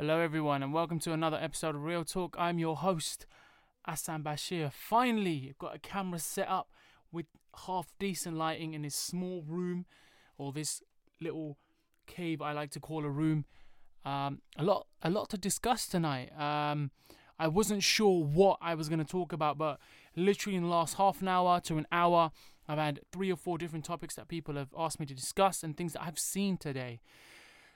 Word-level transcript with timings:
Hello, 0.00 0.20
everyone, 0.20 0.62
and 0.62 0.72
welcome 0.72 1.00
to 1.00 1.12
another 1.12 1.38
episode 1.42 1.74
of 1.74 1.82
Real 1.82 2.04
Talk. 2.04 2.36
I'm 2.38 2.60
your 2.60 2.76
host, 2.76 3.26
Asan 3.84 4.22
Bashir. 4.22 4.72
Finally, 4.72 5.48
I've 5.48 5.58
got 5.58 5.74
a 5.74 5.80
camera 5.80 6.20
set 6.20 6.48
up 6.48 6.70
with 7.10 7.26
half 7.66 7.88
decent 7.98 8.36
lighting 8.36 8.74
in 8.74 8.82
this 8.82 8.94
small 8.94 9.42
room 9.44 9.86
or 10.36 10.52
this 10.52 10.84
little 11.20 11.58
cave 12.06 12.40
I 12.40 12.52
like 12.52 12.70
to 12.70 12.80
call 12.80 13.04
a 13.04 13.10
room. 13.10 13.44
Um, 14.04 14.40
a 14.56 14.62
lot, 14.62 14.86
a 15.02 15.10
lot 15.10 15.30
to 15.30 15.36
discuss 15.36 15.88
tonight. 15.88 16.30
Um, 16.40 16.92
I 17.36 17.48
wasn't 17.48 17.82
sure 17.82 18.22
what 18.22 18.58
I 18.62 18.76
was 18.76 18.88
going 18.88 19.00
to 19.00 19.04
talk 19.04 19.32
about, 19.32 19.58
but 19.58 19.80
literally 20.14 20.56
in 20.56 20.62
the 20.62 20.68
last 20.68 20.94
half 20.94 21.20
an 21.22 21.26
hour 21.26 21.58
to 21.62 21.76
an 21.76 21.88
hour, 21.90 22.30
I've 22.68 22.78
had 22.78 23.00
three 23.10 23.32
or 23.32 23.36
four 23.36 23.58
different 23.58 23.84
topics 23.84 24.14
that 24.14 24.28
people 24.28 24.54
have 24.54 24.72
asked 24.78 25.00
me 25.00 25.06
to 25.06 25.14
discuss 25.14 25.64
and 25.64 25.76
things 25.76 25.94
that 25.94 26.04
I've 26.04 26.20
seen 26.20 26.56
today. 26.56 27.00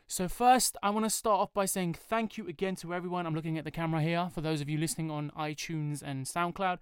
So, 0.07 0.29
first, 0.29 0.77
I 0.83 0.91
want 0.91 1.07
to 1.07 1.11
start 1.11 1.41
off 1.41 1.55
by 1.55 1.65
saying 1.65 1.95
thank 1.95 2.37
you 2.37 2.47
again 2.47 2.77
to 2.77 2.93
everyone. 2.93 3.27
I'm 3.27 3.35
looking 3.35 3.57
at 3.57 3.65
the 3.65 3.71
camera 3.71 4.03
here 4.03 4.29
for 4.35 4.43
those 4.43 4.61
of 4.61 4.69
you 4.69 4.77
listening 4.77 5.11
on 5.11 5.33
iTunes 5.39 6.03
and 6.03 6.27
SoundCloud. 6.27 6.79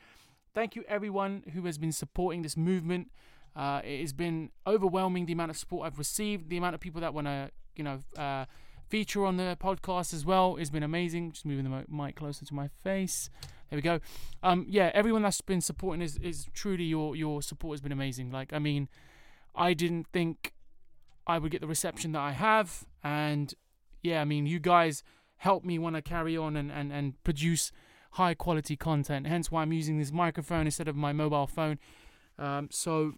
Thank 0.53 0.75
you, 0.75 0.83
everyone 0.89 1.45
who 1.55 1.65
has 1.67 1.79
been 1.79 1.93
supporting 1.93 2.43
this 2.43 2.57
movement. 2.57 3.13
Uh, 3.55 3.83
it 3.85 4.01
has 4.01 4.13
been 4.13 4.51
overwhelming 4.67 5.27
the 5.27 5.33
amount 5.33 5.51
of 5.51 5.57
support 5.57 5.87
I've 5.87 5.99
received, 5.99 6.51
the 6.51 6.57
amount 6.57 6.75
of 6.75 6.81
people 6.81 7.01
that 7.03 7.15
want 7.15 7.29
to, 7.29 7.51
you 7.77 7.85
know, 7.85 8.01
uh, 8.19 8.47
feature 8.89 9.25
on 9.25 9.37
the 9.37 9.57
podcast 9.61 10.13
as 10.13 10.25
well 10.25 10.57
has 10.57 10.71
been 10.71 10.83
amazing. 10.83 11.31
Just 11.31 11.47
moving 11.47 11.71
the 11.71 11.85
mic 11.89 12.17
closer 12.17 12.45
to 12.45 12.55
my 12.55 12.69
face. 12.83 13.31
There 13.71 13.77
we 13.77 13.83
go. 13.83 14.01
Um, 14.43 14.67
yeah, 14.69 14.91
everyone 14.93 15.23
that's 15.23 15.41
been 15.41 15.61
supporting 15.61 16.03
is, 16.03 16.17
is 16.17 16.49
truly 16.53 16.85
your 16.85 17.15
your 17.15 17.43
support 17.43 17.75
has 17.75 17.81
been 17.81 17.93
amazing. 17.93 18.33
Like, 18.33 18.53
I 18.53 18.59
mean, 18.59 18.89
I 19.55 19.75
didn't 19.75 20.09
think 20.09 20.53
I 21.27 21.39
would 21.39 21.51
get 21.51 21.61
the 21.61 21.67
reception 21.67 22.13
that 22.13 22.21
I 22.21 22.33
have, 22.33 22.85
and 23.05 23.55
yeah, 24.03 24.21
I 24.21 24.25
mean, 24.25 24.47
you 24.47 24.59
guys 24.59 25.03
help 25.37 25.65
me 25.65 25.79
want 25.79 25.97
to 25.97 26.03
carry 26.03 26.37
on 26.37 26.57
and, 26.57 26.71
and, 26.71 26.93
and 26.93 27.23
produce 27.25 27.73
high 28.13 28.35
quality 28.35 28.77
content. 28.77 29.27
Hence 29.27 29.51
why 29.51 29.63
I'm 29.63 29.73
using 29.73 29.99
this 29.99 30.13
microphone 30.13 30.67
instead 30.67 30.89
of 30.89 30.97
my 30.97 31.13
mobile 31.13 31.47
phone. 31.47 31.79
Um, 32.39 32.69
so 32.71 33.15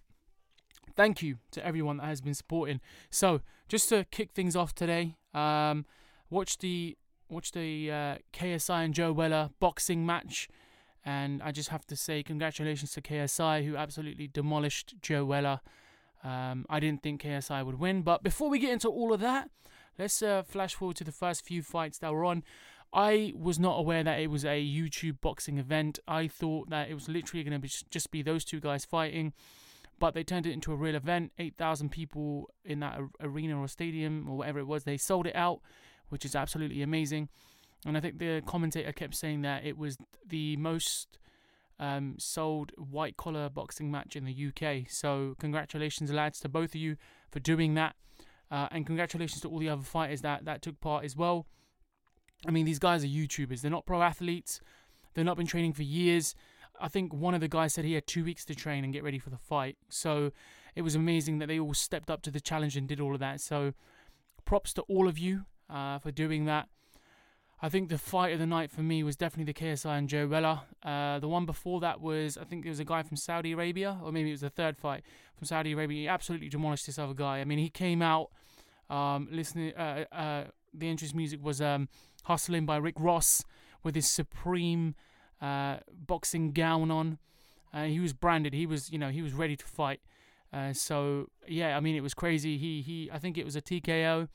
thank 0.94 1.22
you 1.22 1.38
to 1.52 1.64
everyone 1.64 1.96
that 1.98 2.06
has 2.06 2.20
been 2.20 2.34
supporting. 2.34 2.80
So 3.10 3.40
just 3.68 3.88
to 3.88 4.04
kick 4.10 4.32
things 4.32 4.54
off 4.54 4.74
today, 4.74 5.16
um, 5.34 5.86
watch 6.30 6.58
the 6.58 6.96
watch 7.28 7.52
the 7.52 7.90
uh, 7.90 8.16
KSI 8.34 8.84
and 8.84 8.94
Joe 8.94 9.10
Weller 9.10 9.50
boxing 9.58 10.04
match, 10.04 10.48
and 11.04 11.42
I 11.42 11.50
just 11.50 11.70
have 11.70 11.86
to 11.86 11.96
say 11.96 12.22
congratulations 12.22 12.92
to 12.92 13.00
KSI 13.00 13.64
who 13.64 13.76
absolutely 13.76 14.28
demolished 14.28 14.94
Joe 15.00 15.24
Weller. 15.24 15.60
Um, 16.24 16.66
I 16.70 16.80
didn't 16.80 17.02
think 17.02 17.22
KSI 17.22 17.64
would 17.64 17.78
win, 17.78 18.02
but 18.02 18.22
before 18.22 18.48
we 18.48 18.58
get 18.58 18.70
into 18.70 18.88
all 18.88 19.12
of 19.12 19.20
that, 19.20 19.50
let's 19.98 20.22
uh, 20.22 20.42
flash 20.42 20.74
forward 20.74 20.96
to 20.96 21.04
the 21.04 21.12
first 21.12 21.44
few 21.44 21.62
fights 21.62 21.98
that 21.98 22.12
were 22.12 22.24
on. 22.24 22.44
I 22.92 23.32
was 23.36 23.58
not 23.58 23.78
aware 23.78 24.04
that 24.04 24.20
it 24.20 24.30
was 24.30 24.44
a 24.44 24.62
YouTube 24.62 25.20
boxing 25.20 25.58
event. 25.58 25.98
I 26.06 26.28
thought 26.28 26.68
that 26.70 26.90
it 26.90 26.94
was 26.94 27.08
literally 27.08 27.42
going 27.42 27.60
to 27.60 27.84
just 27.90 28.10
be 28.10 28.22
those 28.22 28.44
two 28.44 28.60
guys 28.60 28.84
fighting, 28.84 29.32
but 29.98 30.14
they 30.14 30.22
turned 30.22 30.46
it 30.46 30.52
into 30.52 30.72
a 30.72 30.76
real 30.76 30.94
event. 30.94 31.32
8,000 31.38 31.88
people 31.90 32.50
in 32.64 32.80
that 32.80 33.00
arena 33.20 33.58
or 33.58 33.66
stadium 33.66 34.28
or 34.28 34.36
whatever 34.36 34.58
it 34.58 34.66
was. 34.66 34.84
They 34.84 34.98
sold 34.98 35.26
it 35.26 35.34
out, 35.34 35.60
which 36.10 36.24
is 36.24 36.36
absolutely 36.36 36.82
amazing. 36.82 37.30
And 37.86 37.96
I 37.96 38.00
think 38.00 38.18
the 38.18 38.42
commentator 38.44 38.92
kept 38.92 39.14
saying 39.14 39.42
that 39.42 39.64
it 39.64 39.78
was 39.78 39.96
the 40.26 40.56
most 40.58 41.18
um, 41.82 42.14
sold 42.16 42.70
white 42.76 43.16
collar 43.16 43.48
boxing 43.48 43.90
match 43.90 44.14
in 44.14 44.24
the 44.24 44.32
UK. 44.48 44.88
So, 44.88 45.34
congratulations, 45.40 46.12
lads, 46.12 46.38
to 46.40 46.48
both 46.48 46.70
of 46.70 46.76
you 46.76 46.96
for 47.30 47.40
doing 47.40 47.74
that. 47.74 47.96
Uh, 48.52 48.68
and 48.70 48.86
congratulations 48.86 49.40
to 49.40 49.48
all 49.48 49.58
the 49.58 49.68
other 49.68 49.82
fighters 49.82 50.20
that, 50.20 50.44
that 50.44 50.62
took 50.62 50.80
part 50.80 51.04
as 51.04 51.16
well. 51.16 51.46
I 52.46 52.52
mean, 52.52 52.66
these 52.66 52.78
guys 52.78 53.02
are 53.02 53.08
YouTubers. 53.08 53.62
They're 53.62 53.70
not 53.70 53.84
pro 53.84 54.02
athletes. 54.02 54.60
They've 55.14 55.24
not 55.24 55.36
been 55.36 55.46
training 55.46 55.72
for 55.72 55.82
years. 55.82 56.36
I 56.80 56.86
think 56.88 57.12
one 57.12 57.34
of 57.34 57.40
the 57.40 57.48
guys 57.48 57.74
said 57.74 57.84
he 57.84 57.94
had 57.94 58.06
two 58.06 58.24
weeks 58.24 58.44
to 58.44 58.54
train 58.54 58.84
and 58.84 58.92
get 58.92 59.02
ready 59.02 59.18
for 59.18 59.30
the 59.30 59.38
fight. 59.38 59.76
So 59.88 60.30
it 60.76 60.82
was 60.82 60.94
amazing 60.94 61.38
that 61.38 61.46
they 61.46 61.58
all 61.58 61.74
stepped 61.74 62.10
up 62.10 62.22
to 62.22 62.30
the 62.30 62.40
challenge 62.40 62.76
and 62.76 62.86
did 62.86 63.00
all 63.00 63.14
of 63.14 63.20
that. 63.20 63.40
So 63.40 63.72
props 64.44 64.72
to 64.74 64.82
all 64.82 65.08
of 65.08 65.18
you 65.18 65.46
uh, 65.68 65.98
for 65.98 66.12
doing 66.12 66.44
that. 66.44 66.68
I 67.64 67.68
think 67.68 67.90
the 67.90 67.98
fight 67.98 68.32
of 68.32 68.40
the 68.40 68.46
night 68.46 68.72
for 68.72 68.82
me 68.82 69.04
was 69.04 69.14
definitely 69.14 69.52
the 69.52 69.58
KSI 69.58 69.96
and 69.96 70.08
Joe 70.08 70.26
Weller. 70.26 70.62
Uh, 70.82 71.20
the 71.20 71.28
one 71.28 71.46
before 71.46 71.78
that 71.80 72.00
was, 72.00 72.36
I 72.36 72.42
think 72.42 72.66
it 72.66 72.68
was 72.68 72.80
a 72.80 72.84
guy 72.84 73.04
from 73.04 73.16
Saudi 73.16 73.52
Arabia, 73.52 74.00
or 74.02 74.10
maybe 74.10 74.30
it 74.30 74.32
was 74.32 74.40
the 74.40 74.50
third 74.50 74.76
fight 74.76 75.04
from 75.36 75.46
Saudi 75.46 75.70
Arabia. 75.70 76.00
He 76.00 76.08
absolutely 76.08 76.48
demolished 76.48 76.86
this 76.86 76.98
other 76.98 77.14
guy. 77.14 77.38
I 77.38 77.44
mean, 77.44 77.60
he 77.60 77.70
came 77.70 78.02
out 78.02 78.30
um, 78.90 79.28
listening. 79.30 79.76
Uh, 79.76 80.06
uh, 80.10 80.44
the 80.74 80.88
entrance 80.88 81.14
music 81.14 81.40
was 81.40 81.62
um, 81.62 81.88
hustling 82.24 82.66
by 82.66 82.78
Rick 82.78 82.96
Ross 82.98 83.44
with 83.84 83.94
his 83.94 84.10
supreme 84.10 84.96
uh, 85.40 85.76
boxing 85.88 86.50
gown 86.50 86.90
on. 86.90 87.18
Uh, 87.72 87.84
he 87.84 88.00
was 88.00 88.12
branded. 88.12 88.54
He 88.54 88.66
was, 88.66 88.90
you 88.90 88.98
know, 88.98 89.10
he 89.10 89.22
was 89.22 89.34
ready 89.34 89.54
to 89.54 89.64
fight. 89.64 90.00
Uh, 90.52 90.72
so 90.72 91.28
yeah, 91.46 91.76
I 91.76 91.80
mean, 91.80 91.94
it 91.94 92.02
was 92.02 92.12
crazy. 92.12 92.58
He 92.58 92.82
he, 92.82 93.08
I 93.12 93.18
think 93.20 93.38
it 93.38 93.44
was 93.44 93.54
a 93.54 93.62
TKO. 93.62 94.28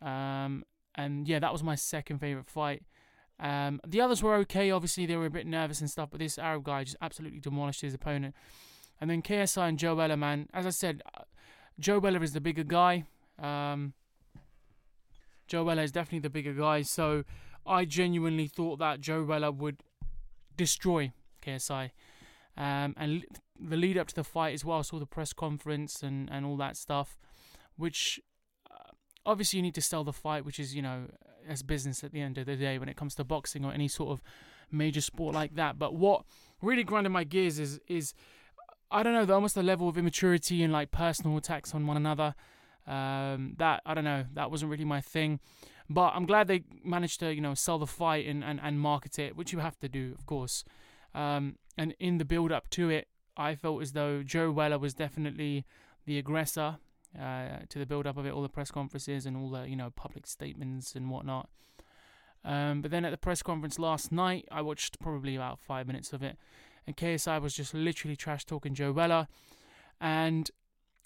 Um, 0.00 0.64
and 0.94 1.28
yeah, 1.28 1.38
that 1.38 1.52
was 1.52 1.62
my 1.62 1.74
second 1.74 2.18
favorite 2.18 2.48
fight. 2.48 2.82
Um, 3.40 3.80
the 3.86 4.00
others 4.00 4.22
were 4.22 4.34
okay. 4.36 4.70
Obviously, 4.70 5.06
they 5.06 5.16
were 5.16 5.26
a 5.26 5.30
bit 5.30 5.46
nervous 5.46 5.80
and 5.80 5.90
stuff, 5.90 6.10
but 6.10 6.20
this 6.20 6.38
Arab 6.38 6.64
guy 6.64 6.84
just 6.84 6.96
absolutely 7.00 7.40
demolished 7.40 7.80
his 7.80 7.94
opponent. 7.94 8.34
And 9.00 9.10
then 9.10 9.22
KSI 9.22 9.68
and 9.68 9.78
Joe 9.78 9.96
Weller, 9.96 10.16
man. 10.16 10.48
As 10.54 10.66
I 10.66 10.70
said, 10.70 11.02
uh, 11.14 11.22
Joe 11.78 11.98
Weller 11.98 12.22
is 12.22 12.32
the 12.32 12.40
bigger 12.40 12.64
guy. 12.64 13.04
Um, 13.38 13.94
Joe 15.48 15.64
Weller 15.64 15.82
is 15.82 15.92
definitely 15.92 16.20
the 16.20 16.30
bigger 16.30 16.54
guy. 16.54 16.82
So 16.82 17.24
I 17.66 17.84
genuinely 17.84 18.46
thought 18.46 18.78
that 18.78 19.00
Joe 19.00 19.24
Weller 19.24 19.50
would 19.50 19.78
destroy 20.56 21.12
KSI. 21.44 21.90
Um, 22.56 22.94
and 22.96 23.24
the 23.58 23.76
lead 23.76 23.98
up 23.98 24.06
to 24.08 24.14
the 24.14 24.24
fight 24.24 24.54
as 24.54 24.64
well, 24.64 24.78
I 24.78 24.82
saw 24.82 24.98
the 24.98 25.06
press 25.06 25.32
conference 25.32 26.02
and, 26.02 26.28
and 26.30 26.46
all 26.46 26.56
that 26.58 26.76
stuff, 26.76 27.18
which 27.76 28.20
obviously 29.26 29.58
you 29.58 29.62
need 29.62 29.74
to 29.74 29.80
sell 29.80 30.04
the 30.04 30.12
fight, 30.12 30.44
which 30.44 30.58
is, 30.58 30.74
you 30.74 30.82
know, 30.82 31.04
as 31.48 31.62
business 31.62 32.02
at 32.04 32.12
the 32.12 32.20
end 32.20 32.38
of 32.38 32.46
the 32.46 32.56
day 32.56 32.78
when 32.78 32.88
it 32.88 32.96
comes 32.96 33.14
to 33.16 33.24
boxing 33.24 33.64
or 33.64 33.72
any 33.72 33.88
sort 33.88 34.10
of 34.10 34.22
major 34.70 35.00
sport 35.00 35.34
like 35.34 35.54
that. 35.56 35.78
But 35.78 35.94
what 35.94 36.24
really 36.62 36.84
grinded 36.84 37.12
my 37.12 37.24
gears 37.24 37.58
is, 37.58 37.80
is 37.86 38.14
I 38.90 39.02
don't 39.02 39.12
know, 39.12 39.34
almost 39.34 39.54
the 39.54 39.62
level 39.62 39.88
of 39.88 39.98
immaturity 39.98 40.62
and 40.62 40.72
like 40.72 40.90
personal 40.90 41.36
attacks 41.36 41.74
on 41.74 41.86
one 41.86 41.96
another. 41.96 42.34
Um, 42.86 43.54
that 43.58 43.80
I 43.86 43.94
don't 43.94 44.04
know, 44.04 44.24
that 44.34 44.50
wasn't 44.50 44.70
really 44.70 44.84
my 44.84 45.00
thing. 45.00 45.40
But 45.88 46.12
I'm 46.14 46.26
glad 46.26 46.48
they 46.48 46.64
managed 46.82 47.20
to, 47.20 47.34
you 47.34 47.40
know, 47.40 47.54
sell 47.54 47.78
the 47.78 47.86
fight 47.86 48.26
and, 48.26 48.42
and, 48.42 48.58
and 48.62 48.80
market 48.80 49.18
it, 49.18 49.36
which 49.36 49.52
you 49.52 49.58
have 49.58 49.78
to 49.80 49.88
do, 49.88 50.14
of 50.18 50.24
course. 50.26 50.64
Um, 51.14 51.56
and 51.76 51.94
in 51.98 52.18
the 52.18 52.24
build 52.24 52.52
up 52.52 52.70
to 52.70 52.88
it, 52.88 53.08
I 53.36 53.54
felt 53.54 53.82
as 53.82 53.92
though 53.92 54.22
Joe 54.22 54.50
Weller 54.50 54.78
was 54.78 54.94
definitely 54.94 55.66
the 56.06 56.18
aggressor 56.18 56.78
uh, 57.20 57.58
to 57.68 57.78
the 57.78 57.86
build 57.86 58.06
up 58.06 58.16
of 58.16 58.26
it, 58.26 58.32
all 58.32 58.42
the 58.42 58.48
press 58.48 58.70
conferences 58.70 59.26
and 59.26 59.36
all 59.36 59.50
the, 59.50 59.68
you 59.68 59.76
know, 59.76 59.90
public 59.90 60.26
statements 60.26 60.94
and 60.94 61.10
whatnot. 61.10 61.48
Um, 62.44 62.82
but 62.82 62.90
then 62.90 63.04
at 63.04 63.10
the 63.10 63.16
press 63.16 63.42
conference 63.42 63.78
last 63.78 64.12
night, 64.12 64.46
I 64.50 64.60
watched 64.60 64.98
probably 65.00 65.34
about 65.34 65.58
five 65.58 65.86
minutes 65.86 66.12
of 66.12 66.22
it, 66.22 66.36
and 66.86 66.96
KSI 66.96 67.40
was 67.40 67.54
just 67.54 67.72
literally 67.72 68.16
trash 68.16 68.44
talking 68.44 68.74
Joe 68.74 68.92
Weller. 68.92 69.28
And 70.00 70.50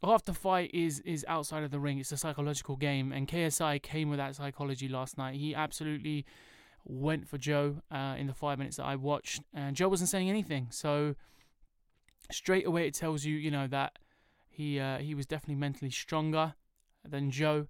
half 0.02 0.24
the 0.24 0.34
fight 0.34 0.70
is 0.74 1.00
is 1.00 1.24
outside 1.28 1.62
of 1.62 1.70
the 1.70 1.78
ring. 1.78 1.98
It's 1.98 2.10
a 2.10 2.16
psychological 2.16 2.76
game, 2.76 3.12
and 3.12 3.28
KSI 3.28 3.80
came 3.82 4.10
with 4.10 4.18
that 4.18 4.34
psychology 4.34 4.88
last 4.88 5.16
night. 5.16 5.36
He 5.36 5.54
absolutely 5.54 6.24
went 6.84 7.28
for 7.28 7.38
Joe 7.38 7.82
uh, 7.90 8.14
in 8.18 8.26
the 8.26 8.34
five 8.34 8.58
minutes 8.58 8.78
that 8.78 8.86
I 8.86 8.96
watched, 8.96 9.42
and 9.54 9.76
Joe 9.76 9.88
wasn't 9.88 10.10
saying 10.10 10.28
anything. 10.28 10.68
So 10.70 11.14
straight 12.32 12.66
away, 12.66 12.86
it 12.86 12.94
tells 12.94 13.24
you, 13.24 13.36
you 13.36 13.50
know, 13.50 13.66
that 13.68 13.98
he 14.58 14.80
uh, 14.80 14.98
he 14.98 15.14
was 15.14 15.24
definitely 15.24 15.54
mentally 15.54 15.90
stronger 15.90 16.54
than 17.08 17.30
Joe. 17.30 17.68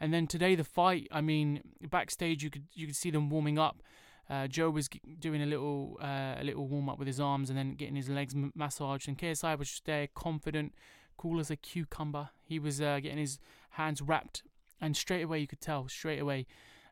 And 0.00 0.14
then 0.14 0.28
today, 0.28 0.54
the 0.54 0.62
fight. 0.62 1.08
I 1.10 1.20
mean, 1.20 1.60
backstage, 1.90 2.44
you 2.44 2.50
could 2.50 2.66
you 2.72 2.86
could 2.86 2.94
see 2.94 3.10
them 3.10 3.28
warming 3.28 3.58
up. 3.58 3.82
Uh, 4.30 4.46
Joe 4.46 4.70
was 4.70 4.88
doing 5.18 5.42
a 5.42 5.46
little 5.46 5.98
uh, 6.00 6.36
a 6.38 6.44
little 6.44 6.68
warm 6.68 6.88
up 6.88 6.96
with 6.96 7.08
his 7.08 7.18
arms 7.18 7.50
and 7.50 7.58
then 7.58 7.74
getting 7.74 7.96
his 7.96 8.08
legs 8.08 8.34
massaged, 8.54 9.08
and 9.08 9.18
KSI 9.18 9.58
was 9.58 9.68
just 9.68 9.84
there, 9.84 10.06
confident, 10.14 10.74
cool 11.16 11.40
as 11.40 11.50
a 11.50 11.56
cucumber. 11.56 12.30
He 12.44 12.60
was 12.60 12.80
uh, 12.80 13.00
getting 13.02 13.18
his 13.18 13.40
hands 13.70 14.00
wrapped, 14.00 14.44
and 14.80 14.96
straight 14.96 15.22
away 15.22 15.40
you 15.40 15.48
could 15.48 15.60
tell 15.60 15.88
straight 15.88 16.20
away, 16.20 16.46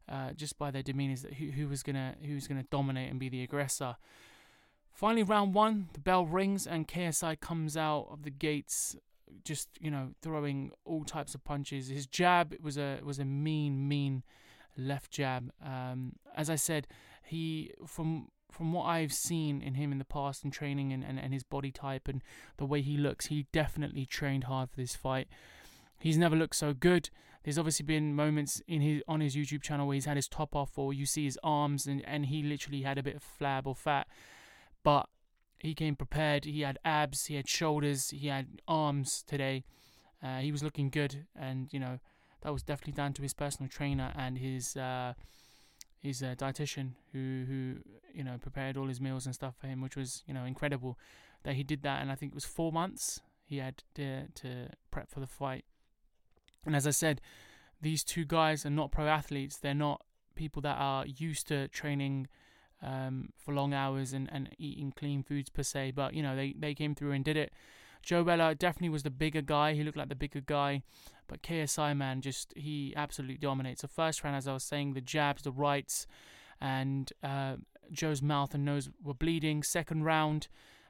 uh, 0.08 0.32
just 0.32 0.58
by 0.58 0.72
their 0.72 0.82
demeanors, 0.82 1.22
that 1.22 1.34
who, 1.34 1.52
who 1.52 1.68
was 1.68 1.84
gonna 1.84 2.16
who 2.20 2.34
was 2.34 2.48
gonna 2.48 2.64
dominate 2.64 3.12
and 3.12 3.20
be 3.20 3.28
the 3.28 3.44
aggressor. 3.44 3.94
Finally, 4.92 5.22
round 5.22 5.54
one, 5.54 5.88
the 5.92 6.00
bell 6.00 6.26
rings 6.26 6.66
and 6.66 6.88
KSI 6.88 7.38
comes 7.38 7.76
out 7.76 8.08
of 8.10 8.24
the 8.24 8.30
gates, 8.30 8.96
just 9.44 9.68
you 9.80 9.90
know 9.90 10.10
throwing 10.22 10.70
all 10.84 11.04
types 11.04 11.34
of 11.34 11.44
punches. 11.44 11.88
His 11.88 12.06
jab 12.06 12.54
was 12.60 12.76
a 12.76 13.00
was 13.02 13.18
a 13.18 13.24
mean 13.24 13.88
mean 13.88 14.22
left 14.76 15.10
jab. 15.10 15.50
Um, 15.64 16.14
as 16.36 16.50
I 16.50 16.56
said, 16.56 16.86
he 17.24 17.72
from 17.86 18.28
from 18.50 18.72
what 18.72 18.84
I've 18.84 19.12
seen 19.12 19.60
in 19.60 19.74
him 19.74 19.92
in 19.92 19.98
the 19.98 20.04
past 20.04 20.44
and 20.44 20.52
training 20.52 20.92
and, 20.92 21.04
and, 21.04 21.18
and 21.18 21.32
his 21.32 21.42
body 21.42 21.70
type 21.70 22.08
and 22.08 22.22
the 22.56 22.64
way 22.64 22.80
he 22.80 22.96
looks, 22.96 23.26
he 23.26 23.46
definitely 23.52 24.06
trained 24.06 24.44
hard 24.44 24.70
for 24.70 24.76
this 24.76 24.96
fight. 24.96 25.28
He's 26.00 26.16
never 26.16 26.36
looked 26.36 26.56
so 26.56 26.72
good. 26.72 27.10
There's 27.42 27.58
obviously 27.58 27.84
been 27.84 28.14
moments 28.14 28.62
in 28.66 28.80
his 28.80 29.02
on 29.06 29.20
his 29.20 29.36
YouTube 29.36 29.62
channel 29.62 29.86
where 29.86 29.94
he's 29.94 30.04
had 30.04 30.16
his 30.16 30.28
top 30.28 30.56
off, 30.56 30.78
or 30.78 30.92
you 30.92 31.06
see 31.06 31.24
his 31.24 31.38
arms, 31.42 31.86
and 31.86 32.04
and 32.04 32.26
he 32.26 32.42
literally 32.42 32.82
had 32.82 32.98
a 32.98 33.02
bit 33.02 33.14
of 33.14 33.22
flab 33.22 33.66
or 33.66 33.74
fat, 33.74 34.08
but 34.82 35.08
he 35.58 35.74
came 35.74 35.96
prepared. 35.96 36.44
He 36.44 36.60
had 36.62 36.78
abs, 36.84 37.26
he 37.26 37.36
had 37.36 37.48
shoulders, 37.48 38.10
he 38.10 38.28
had 38.28 38.60
arms 38.68 39.24
today. 39.26 39.64
Uh, 40.22 40.38
he 40.38 40.52
was 40.52 40.62
looking 40.62 40.90
good, 40.90 41.26
and 41.34 41.72
you 41.72 41.80
know 41.80 41.98
that 42.42 42.52
was 42.52 42.62
definitely 42.62 42.94
down 42.94 43.12
to 43.14 43.22
his 43.22 43.34
personal 43.34 43.68
trainer 43.68 44.12
and 44.16 44.38
his 44.38 44.76
uh, 44.76 45.14
his 45.98 46.22
uh, 46.22 46.34
dietitian 46.36 46.92
who 47.12 47.44
who 47.46 47.74
you 48.12 48.24
know 48.24 48.38
prepared 48.40 48.76
all 48.76 48.86
his 48.86 49.00
meals 49.00 49.26
and 49.26 49.34
stuff 49.34 49.54
for 49.60 49.66
him, 49.66 49.80
which 49.80 49.96
was 49.96 50.22
you 50.26 50.34
know 50.34 50.44
incredible 50.44 50.98
that 51.44 51.54
he 51.54 51.62
did 51.62 51.82
that. 51.82 52.02
And 52.02 52.10
I 52.10 52.14
think 52.14 52.32
it 52.32 52.34
was 52.34 52.44
four 52.44 52.72
months 52.72 53.20
he 53.44 53.58
had 53.58 53.82
to 53.94 54.28
to 54.28 54.68
prep 54.90 55.10
for 55.10 55.20
the 55.20 55.26
fight. 55.26 55.64
And 56.64 56.74
as 56.74 56.86
I 56.86 56.90
said, 56.90 57.20
these 57.80 58.02
two 58.02 58.24
guys 58.24 58.66
are 58.66 58.70
not 58.70 58.90
pro 58.90 59.06
athletes. 59.06 59.56
They're 59.56 59.74
not 59.74 60.02
people 60.34 60.62
that 60.62 60.76
are 60.78 61.06
used 61.06 61.46
to 61.48 61.68
training 61.68 62.26
um, 62.82 63.30
for 63.36 63.54
long 63.54 63.72
hours 63.72 64.12
and, 64.12 64.28
and 64.32 64.50
eating 64.58 64.92
clean 64.96 65.22
foods 65.22 65.50
per 65.50 65.62
se. 65.62 65.92
But 65.92 66.14
you 66.14 66.22
know 66.22 66.36
they 66.36 66.54
they 66.58 66.74
came 66.74 66.94
through 66.94 67.12
and 67.12 67.24
did 67.24 67.36
it. 67.36 67.52
Joe 68.02 68.22
Weller 68.22 68.54
definitely 68.54 68.90
was 68.90 69.02
the 69.02 69.10
bigger 69.10 69.42
guy. 69.42 69.74
He 69.74 69.82
looked 69.82 69.96
like 69.96 70.08
the 70.08 70.14
bigger 70.14 70.40
guy. 70.40 70.82
But 71.26 71.42
KSI, 71.42 71.96
man, 71.96 72.20
just 72.20 72.52
he 72.56 72.94
absolutely 72.94 73.36
dominates. 73.36 73.82
The 73.82 73.88
first 73.88 74.22
round, 74.22 74.36
as 74.36 74.46
I 74.46 74.52
was 74.52 74.62
saying, 74.62 74.94
the 74.94 75.00
jabs, 75.00 75.42
the 75.42 75.50
rights, 75.50 76.06
and 76.60 77.12
uh, 77.22 77.56
Joe's 77.90 78.22
mouth 78.22 78.54
and 78.54 78.64
nose 78.64 78.88
were 79.02 79.14
bleeding. 79.14 79.62
Second 79.62 80.04
round, 80.04 80.48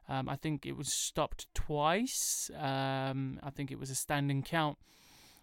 um, 0.08 0.28
I 0.28 0.36
think 0.36 0.66
it 0.66 0.76
was 0.76 0.92
stopped 0.92 1.46
twice. 1.54 2.50
Um, 2.56 3.40
I 3.42 3.50
think 3.50 3.70
it 3.70 3.78
was 3.78 3.90
a 3.90 3.94
standing 3.94 4.42
count. 4.42 4.78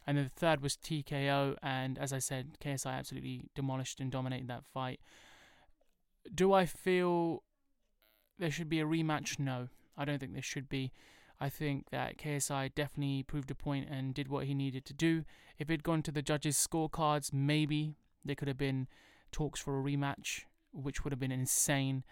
And 0.06 0.18
then 0.18 0.26
the 0.26 0.40
third 0.40 0.62
was 0.62 0.76
TKO. 0.76 1.58
And 1.64 1.98
as 1.98 2.14
I 2.14 2.20
said, 2.20 2.58
KSI 2.64 2.92
absolutely 2.92 3.46
demolished 3.56 4.00
and 4.00 4.12
dominated 4.12 4.48
that 4.50 4.66
fight. 4.66 5.00
Do 6.34 6.54
I 6.54 6.66
feel 6.66 7.44
there 8.40 8.52
should 8.52 8.70
be 8.70 8.80
a 8.80 8.86
rematch? 8.86 9.40
No, 9.40 9.70
I 9.98 10.06
don't 10.06 10.20
think 10.20 10.34
there 10.34 10.42
should 10.42 10.70
be. 10.70 10.92
I 11.40 11.50
think 11.50 11.90
that 11.90 12.18
KSI 12.18 12.74
definitely 12.74 13.24
proved 13.24 13.52
a 13.52 13.56
point 13.56 13.90
and 13.90 14.14
did 14.14 14.30
what 14.30 14.46
he 14.46 14.54
needed 14.54 14.86
to 14.86 14.94
do. 14.94 15.26
If 15.60 15.70
it 15.70 15.74
had 15.74 15.84
gone 15.84 16.02
to 16.04 16.12
the 16.12 16.22
judges' 16.22 16.56
scorecards, 16.56 17.34
maybe 17.34 17.96
there 18.24 18.36
could 18.36 18.48
have 18.48 18.58
been 18.58 18.88
talks 19.32 19.60
for 19.60 19.80
a 19.80 19.84
rematch, 19.84 20.44
which 20.72 21.04
would 21.04 21.12
have 21.12 21.20
been 21.20 21.32
insane. 21.32 22.04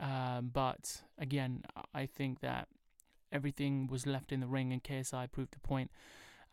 Um, 0.00 0.50
but 0.52 1.02
again, 1.18 1.62
I 1.94 2.06
think 2.06 2.40
that 2.40 2.68
everything 3.30 3.86
was 3.86 4.06
left 4.06 4.32
in 4.32 4.40
the 4.40 4.46
ring 4.46 4.72
and 4.72 4.82
KSI 4.82 5.30
proved 5.30 5.54
a 5.54 5.66
point. 5.66 5.90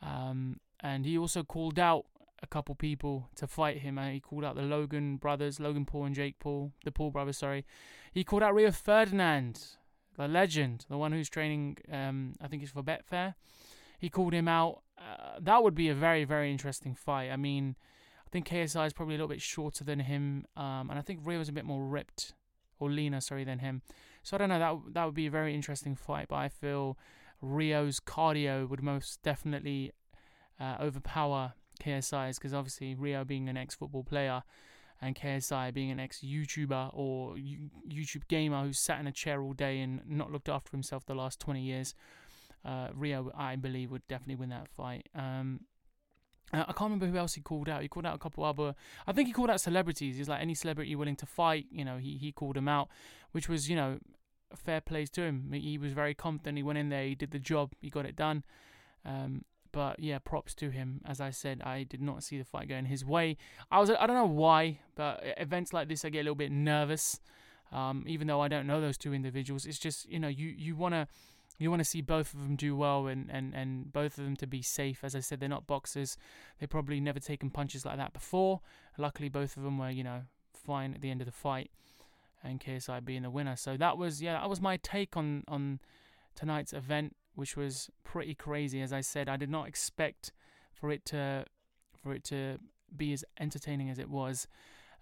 Um, 0.02 0.60
and 0.80 1.06
he 1.06 1.18
also 1.18 1.44
called 1.44 1.80
out 1.80 2.06
a 2.44 2.48
couple 2.48 2.76
people 2.76 3.30
to 3.36 3.48
fight 3.48 3.80
him. 3.80 3.98
Uh, 3.98 4.10
he 4.10 4.20
called 4.20 4.44
out 4.44 4.56
the 4.56 4.62
Logan 4.62 5.18
brothers, 5.18 5.60
Logan 5.60 5.86
Paul 5.86 6.06
and 6.06 6.16
Jake 6.16 6.40
Paul, 6.40 6.72
the 6.84 6.92
Paul 6.92 7.12
brothers, 7.12 7.38
sorry. 7.38 7.66
He 8.12 8.24
called 8.24 8.44
out 8.44 8.56
Rio 8.56 8.72
Ferdinand, 8.72 9.64
the 10.18 10.28
legend, 10.28 10.86
the 10.90 10.98
one 10.98 11.12
who's 11.12 11.30
training, 11.30 11.78
um, 11.92 12.36
I 12.42 12.48
think 12.48 12.64
it's 12.64 12.72
for 12.72 12.84
Betfair. 12.84 13.36
He 14.00 14.10
called 14.10 14.34
him 14.34 14.48
out. 14.48 14.82
Uh, 14.98 15.40
that 15.40 15.64
would 15.64 15.76
be 15.76 15.90
a 15.90 15.96
very, 15.96 16.24
very 16.24 16.52
interesting 16.52 16.96
fight. 16.96 17.30
I 17.32 17.38
mean, 17.38 17.76
I 18.26 18.30
think 18.32 18.48
KSI 18.48 18.88
is 18.88 18.94
probably 18.94 19.16
a 19.16 19.18
little 19.18 19.28
bit 19.28 19.42
shorter 19.42 19.84
than 19.84 20.00
him, 20.00 20.46
um, 20.58 20.90
and 20.90 20.94
I 20.98 21.02
think 21.02 21.20
Rio's 21.24 21.50
a 21.50 21.54
bit 21.54 21.66
more 21.66 21.86
ripped 21.86 22.34
or 22.80 22.90
leaner, 22.90 23.22
sorry, 23.22 23.44
than 23.44 23.60
him. 23.60 23.84
So 24.24 24.36
I 24.36 24.40
don't 24.40 24.50
know. 24.50 24.60
That 24.60 24.94
that 24.94 25.06
would 25.06 25.16
be 25.16 25.28
a 25.28 25.32
very 25.32 25.56
interesting 25.56 25.96
fight, 25.96 26.28
but 26.30 26.36
I 26.36 26.50
feel 26.50 26.98
Rio's 27.42 28.00
cardio 28.00 28.68
would 28.70 28.84
most 28.84 29.22
definitely 29.24 29.92
uh, 30.60 30.78
overpower 30.80 31.54
KSI's 31.82 32.38
because 32.38 32.54
obviously 32.54 32.96
Rio 32.96 33.24
being 33.24 33.50
an 33.50 33.58
ex-football 33.58 34.04
player 34.04 34.44
and 35.02 35.16
KSI 35.16 35.74
being 35.74 35.92
an 35.92 36.00
ex-YouTuber 36.00 36.92
or 36.94 37.36
YouTube 37.36 38.28
gamer 38.28 38.64
who 38.64 38.74
sat 38.74 39.00
in 39.00 39.08
a 39.08 39.12
chair 39.12 39.42
all 39.42 39.54
day 39.54 39.80
and 39.80 40.02
not 40.08 40.32
looked 40.32 40.50
after 40.50 40.72
himself 40.72 41.06
the 41.06 41.16
last 41.16 41.40
20 41.40 41.62
years, 41.62 41.96
uh, 42.64 42.90
Rio, 42.94 43.32
I 43.36 43.56
believe, 43.56 43.90
would 43.92 44.08
definitely 44.08 44.36
win 44.36 44.50
that 44.50 44.68
fight. 44.68 45.10
Um, 45.16 45.62
I 46.54 46.64
can't 46.66 46.82
remember 46.82 47.08
who 47.08 47.18
else 47.18 47.34
he 47.34 47.42
called 47.42 47.70
out. 47.70 47.82
He 47.82 47.88
called 47.88 48.06
out 48.06 48.16
a 48.16 48.20
couple 48.20 48.44
other. 48.44 48.76
I 49.08 49.14
think 49.14 49.28
he 49.28 49.34
called 49.34 49.50
out 49.50 49.62
celebrities. 49.62 50.18
He's 50.18 50.28
like 50.28 50.42
any 50.42 50.54
celebrity 50.54 50.96
willing 50.96 51.16
to 51.18 51.26
fight. 51.26 51.68
You 51.72 51.86
know, 51.86 51.98
he 51.98 52.18
he 52.18 52.34
called 52.34 52.58
him 52.58 52.68
out, 52.68 52.90
which 53.32 53.48
was 53.48 53.70
you 53.70 53.76
know, 53.76 54.00
fair 54.54 54.82
plays 54.82 55.10
to 55.12 55.22
him. 55.22 55.52
He 55.54 55.78
was 55.78 55.94
very 55.94 56.14
confident. 56.14 56.58
He 56.58 56.64
went 56.64 56.78
in 56.78 56.90
there. 56.90 57.06
He 57.06 57.16
did 57.16 57.32
the 57.32 57.40
job. 57.40 57.72
He 57.80 57.90
got 57.90 58.06
it 58.06 58.18
done. 58.18 58.44
Um, 59.06 59.46
but 59.72 60.00
yeah, 60.00 60.20
props 60.20 60.54
to 60.56 60.70
him. 60.70 61.02
As 61.06 61.22
I 61.22 61.30
said, 61.30 61.62
I 61.64 61.84
did 61.84 62.02
not 62.02 62.24
see 62.24 62.38
the 62.38 62.44
fight 62.44 62.70
going 62.70 62.86
his 62.86 63.06
way. 63.06 63.38
I 63.72 63.80
was 63.80 63.90
I 63.90 64.06
don't 64.08 64.16
know 64.16 64.26
why, 64.26 64.80
but 64.96 65.24
events 65.38 65.74
like 65.74 65.88
this 65.88 66.06
I 66.06 66.10
get 66.10 66.20
a 66.20 66.24
little 66.24 66.36
bit 66.36 66.52
nervous. 66.52 67.20
Um, 67.72 68.04
even 68.06 68.28
though 68.28 68.42
I 68.42 68.50
don't 68.50 68.68
know 68.68 68.82
those 68.82 68.98
two 68.98 69.14
individuals, 69.14 69.66
it's 69.66 69.80
just 69.80 70.10
you 70.10 70.20
know 70.20 70.28
you 70.28 70.48
you 70.48 70.76
wanna 70.76 71.08
you 71.62 71.70
want 71.70 71.80
to 71.80 71.86
see 71.86 72.02
both 72.02 72.34
of 72.34 72.42
them 72.42 72.56
do 72.56 72.76
well 72.76 73.06
and, 73.06 73.30
and, 73.30 73.54
and 73.54 73.94
both 73.94 74.18
of 74.18 74.24
them 74.24 74.36
to 74.38 74.48
be 74.48 74.64
safe. 74.64 75.04
As 75.04 75.16
I 75.16 75.20
said, 75.20 75.40
they're 75.40 75.48
not 75.48 75.68
boxers. 75.68 76.18
They've 76.60 76.70
probably 76.70 77.00
never 77.00 77.20
taken 77.20 77.52
punches 77.52 77.86
like 77.86 77.98
that 77.98 78.14
before. 78.14 78.62
Luckily, 78.98 79.30
both 79.30 79.56
of 79.58 79.64
them 79.64 79.78
were, 79.78 79.92
you 79.92 80.04
know, 80.04 80.22
fine 80.54 80.96
at 80.96 81.02
the 81.02 81.12
end 81.12 81.22
of 81.22 81.28
the 81.28 81.32
fight, 81.32 81.70
and 82.44 82.60
KSI 82.60 83.06
being 83.06 83.22
the 83.22 83.30
winner. 83.30 83.56
So 83.56 83.78
that 83.78 83.98
was, 83.98 84.24
yeah, 84.24 84.34
that 84.34 84.50
was 84.50 84.60
my 84.60 84.78
take 84.78 85.16
on 85.16 85.44
on 85.48 85.80
tonight's 86.36 86.74
event 86.74 87.16
which 87.36 87.56
was 87.56 87.90
pretty 88.04 88.36
crazy. 88.36 88.82
As 88.82 88.94
I 88.94 89.02
said, 89.02 89.30
I 89.30 89.38
did 89.38 89.50
not 89.50 89.68
expect 89.68 90.32
for 90.74 90.92
it 90.92 91.06
to 91.06 91.46
for 92.02 92.14
it 92.14 92.24
to 92.26 92.58
be 92.96 93.14
as 93.14 93.24
entertaining 93.40 93.90
as 93.90 94.00
it 94.00 94.10
was. 94.10 94.48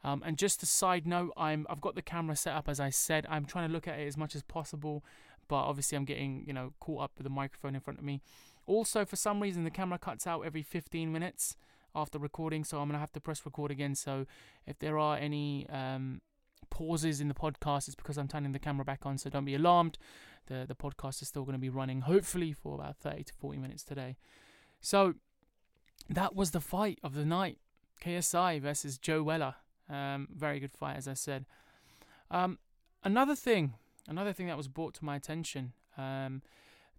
Um, 0.03 0.23
and 0.25 0.37
just 0.37 0.63
a 0.63 0.65
side 0.65 1.05
note, 1.05 1.33
I'm 1.35 1.65
I've 1.69 1.81
got 1.81 1.95
the 1.95 2.01
camera 2.01 2.35
set 2.35 2.55
up 2.55 2.69
as 2.69 2.79
I 2.79 2.89
said. 2.89 3.25
I'm 3.29 3.45
trying 3.45 3.67
to 3.67 3.73
look 3.73 3.87
at 3.87 3.99
it 3.99 4.07
as 4.07 4.17
much 4.17 4.35
as 4.35 4.43
possible, 4.43 5.03
but 5.47 5.57
obviously 5.57 5.97
I'm 5.97 6.05
getting 6.05 6.43
you 6.45 6.53
know 6.53 6.73
caught 6.79 7.03
up 7.03 7.11
with 7.17 7.25
the 7.25 7.29
microphone 7.29 7.75
in 7.75 7.81
front 7.81 7.99
of 7.99 8.05
me. 8.05 8.21
Also, 8.65 9.03
for 9.03 9.15
some 9.15 9.41
reason, 9.41 9.63
the 9.63 9.71
camera 9.71 9.97
cuts 9.97 10.27
out 10.27 10.41
every 10.41 10.61
15 10.61 11.11
minutes 11.11 11.55
after 11.95 12.19
recording, 12.19 12.63
so 12.63 12.79
I'm 12.79 12.87
gonna 12.87 12.99
have 12.99 13.11
to 13.13 13.19
press 13.19 13.43
record 13.45 13.71
again. 13.71 13.95
So 13.95 14.25
if 14.65 14.77
there 14.79 14.97
are 14.97 15.17
any 15.17 15.67
um, 15.69 16.21
pauses 16.69 17.19
in 17.21 17.27
the 17.27 17.33
podcast, 17.33 17.88
it's 17.88 17.95
because 17.95 18.18
I'm 18.18 18.27
turning 18.27 18.51
the 18.51 18.60
camera 18.60 18.86
back 18.86 19.06
on. 19.06 19.18
So 19.18 19.30
don't 19.30 19.45
be 19.45 19.56
alarmed 19.56 19.98
the 20.50 20.66
the 20.68 20.75
podcast 20.75 21.21
is 21.21 21.30
still 21.30 21.44
going 21.44 21.54
to 21.54 21.60
be 21.60 21.69
running 21.69 22.01
hopefully 22.01 22.51
for 22.51 22.75
about 22.75 22.98
30 22.98 23.24
to 23.24 23.33
40 23.33 23.57
minutes 23.60 23.83
today. 23.83 24.18
So 24.81 25.13
that 26.10 26.36
was 26.36 26.51
the 26.51 26.60
fight 26.60 27.00
of 27.04 27.13
the 27.13 27.25
night. 27.25 27.57
KSI 28.04 28.62
versus 28.62 28.98
Joe 28.98 29.24
Weller. 29.24 29.56
Um, 29.89 30.27
very 30.33 30.60
good 30.60 30.71
fight, 30.71 30.95
as 30.95 31.07
I 31.07 31.13
said. 31.13 31.45
Um, 32.31 32.60
another 33.03 33.36
thing, 33.36 33.74
another 34.08 34.34
thing 34.34 34.48
that 34.48 34.58
was 34.58 34.67
brought 34.67 34.93
to 34.96 35.05
my 35.05 35.15
attention 35.15 35.74
um, 35.98 36.41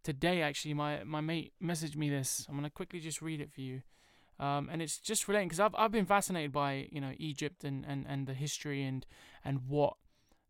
today. 0.03 0.43
Actually, 0.43 0.75
my 0.75 1.05
my 1.05 1.21
mate 1.21 1.53
messaged 1.63 1.97
me 1.97 2.11
this. 2.11 2.47
I'm 2.49 2.57
gonna 2.57 2.71
quickly 2.71 3.01
just 3.01 3.23
read 3.23 3.41
it 3.41 3.51
for 3.51 3.61
you. 3.61 3.83
Um, 4.41 4.71
and 4.73 4.81
it's 4.81 4.99
just 4.99 5.29
relating 5.29 5.49
because 5.49 5.61
I've 5.61 5.75
I've 5.77 5.93
been 5.93 6.07
fascinated 6.07 6.51
by 6.51 6.89
you 6.91 7.01
know 7.01 7.13
Egypt 7.19 7.63
and, 7.63 7.85
and, 7.87 8.07
and 8.09 8.27
the 8.27 8.33
history 8.33 8.83
and 8.83 9.07
and 9.45 9.69
what 9.69 9.95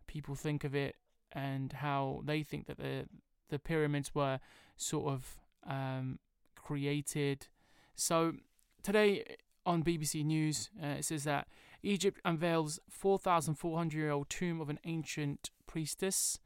people 0.06 0.36
think 0.36 0.62
of 0.62 0.74
it 0.76 0.94
and 1.32 1.72
how 1.72 2.22
they 2.24 2.44
think 2.44 2.66
that 2.68 2.78
the 2.78 3.06
the 3.48 3.58
pyramids 3.58 4.14
were 4.14 4.38
sort 4.76 5.12
of 5.12 5.40
um, 5.66 6.20
created. 6.54 7.48
So 7.96 8.34
today 8.84 9.24
on 9.66 9.82
BBC 9.82 10.24
News, 10.24 10.70
uh, 10.80 10.98
it 10.98 11.04
says 11.04 11.24
that 11.24 11.48
Egypt 11.82 12.20
unveils 12.24 12.78
4,400 12.88 13.96
year 13.96 14.10
old 14.10 14.30
tomb 14.30 14.60
of 14.60 14.70
an 14.70 14.78
ancient 14.84 15.50
priestess. 15.66 16.38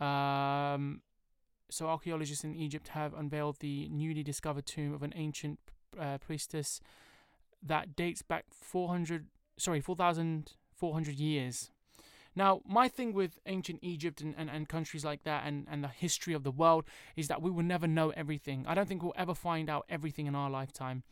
Um, 0.00 1.02
so 1.70 1.88
archaeologists 1.88 2.44
in 2.44 2.54
Egypt 2.54 2.88
have 2.88 3.14
unveiled 3.14 3.58
the 3.58 3.88
newly 3.88 4.22
discovered 4.22 4.64
tomb 4.64 4.94
of 4.94 5.02
an 5.02 5.12
ancient 5.16 5.58
uh, 5.98 6.18
priestess 6.18 6.80
that 7.62 7.96
dates 7.96 8.22
back 8.22 8.44
400, 8.50 9.26
sorry, 9.58 9.80
4,400 9.80 11.18
years. 11.18 11.70
Now, 12.36 12.60
my 12.64 12.88
thing 12.88 13.12
with 13.14 13.40
ancient 13.46 13.80
Egypt 13.82 14.20
and, 14.20 14.34
and, 14.38 14.48
and 14.48 14.68
countries 14.68 15.04
like 15.04 15.24
that 15.24 15.44
and, 15.44 15.66
and 15.68 15.82
the 15.82 15.88
history 15.88 16.34
of 16.34 16.44
the 16.44 16.52
world 16.52 16.84
is 17.16 17.26
that 17.28 17.42
we 17.42 17.50
will 17.50 17.64
never 17.64 17.88
know 17.88 18.10
everything. 18.10 18.64
I 18.68 18.74
don't 18.74 18.86
think 18.86 19.02
we'll 19.02 19.12
ever 19.16 19.34
find 19.34 19.68
out 19.68 19.86
everything 19.88 20.26
in 20.26 20.36
our 20.36 20.48
lifetime 20.48 21.02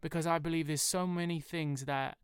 because 0.00 0.26
I 0.26 0.38
believe 0.38 0.68
there's 0.68 0.80
so 0.80 1.06
many 1.06 1.38
things 1.40 1.84
that 1.84 2.16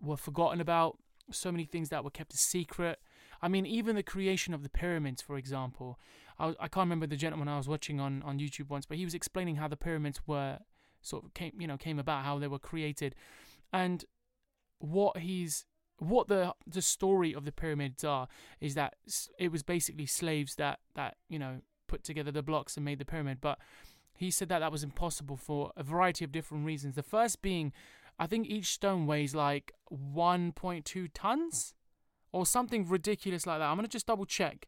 were 0.00 0.16
forgotten 0.16 0.60
about, 0.60 0.98
so 1.32 1.50
many 1.50 1.64
things 1.64 1.88
that 1.88 2.04
were 2.04 2.10
kept 2.10 2.32
a 2.34 2.36
secret. 2.36 3.00
I 3.42 3.48
mean, 3.48 3.66
even 3.66 3.96
the 3.96 4.02
creation 4.02 4.54
of 4.54 4.62
the 4.62 4.68
pyramids, 4.68 5.20
for 5.20 5.36
example. 5.36 5.98
I, 6.38 6.50
I 6.60 6.68
can't 6.68 6.86
remember 6.86 7.08
the 7.08 7.16
gentleman 7.16 7.48
I 7.48 7.56
was 7.56 7.68
watching 7.68 7.98
on, 7.98 8.22
on 8.22 8.38
YouTube 8.38 8.68
once, 8.68 8.86
but 8.86 8.96
he 8.96 9.04
was 9.04 9.14
explaining 9.14 9.56
how 9.56 9.66
the 9.66 9.76
pyramids 9.76 10.20
were 10.26 10.58
sort 11.02 11.24
of 11.24 11.34
came, 11.34 11.52
you 11.58 11.66
know, 11.66 11.76
came 11.76 11.98
about, 11.98 12.24
how 12.24 12.38
they 12.38 12.48
were 12.48 12.58
created. 12.58 13.14
And 13.72 14.04
what 14.78 15.18
he's 15.18 15.64
what 15.98 16.28
the 16.28 16.54
the 16.66 16.82
story 16.82 17.34
of 17.34 17.44
the 17.44 17.50
pyramids 17.50 18.04
are 18.04 18.28
is 18.60 18.74
that 18.74 18.94
it 19.38 19.50
was 19.50 19.64
basically 19.64 20.06
slaves 20.06 20.54
that 20.54 20.78
that 20.94 21.16
you 21.28 21.38
know 21.38 21.60
put 21.88 22.04
together 22.04 22.30
the 22.30 22.42
blocks 22.42 22.76
and 22.76 22.84
made 22.84 23.00
the 23.00 23.04
pyramid 23.04 23.38
but 23.40 23.58
he 24.18 24.32
said 24.32 24.48
that 24.48 24.58
that 24.58 24.72
was 24.72 24.82
impossible 24.82 25.36
for 25.36 25.72
a 25.76 25.84
variety 25.84 26.24
of 26.24 26.32
different 26.32 26.66
reasons. 26.66 26.96
The 26.96 27.04
first 27.04 27.40
being, 27.40 27.72
I 28.18 28.26
think 28.26 28.48
each 28.48 28.66
stone 28.66 29.06
weighs 29.06 29.32
like 29.32 29.72
1.2 29.92 31.08
tons 31.14 31.72
or 32.32 32.44
something 32.44 32.88
ridiculous 32.88 33.46
like 33.46 33.60
that. 33.60 33.66
I'm 33.66 33.76
gonna 33.76 33.86
just 33.86 34.06
double 34.06 34.26
check. 34.26 34.66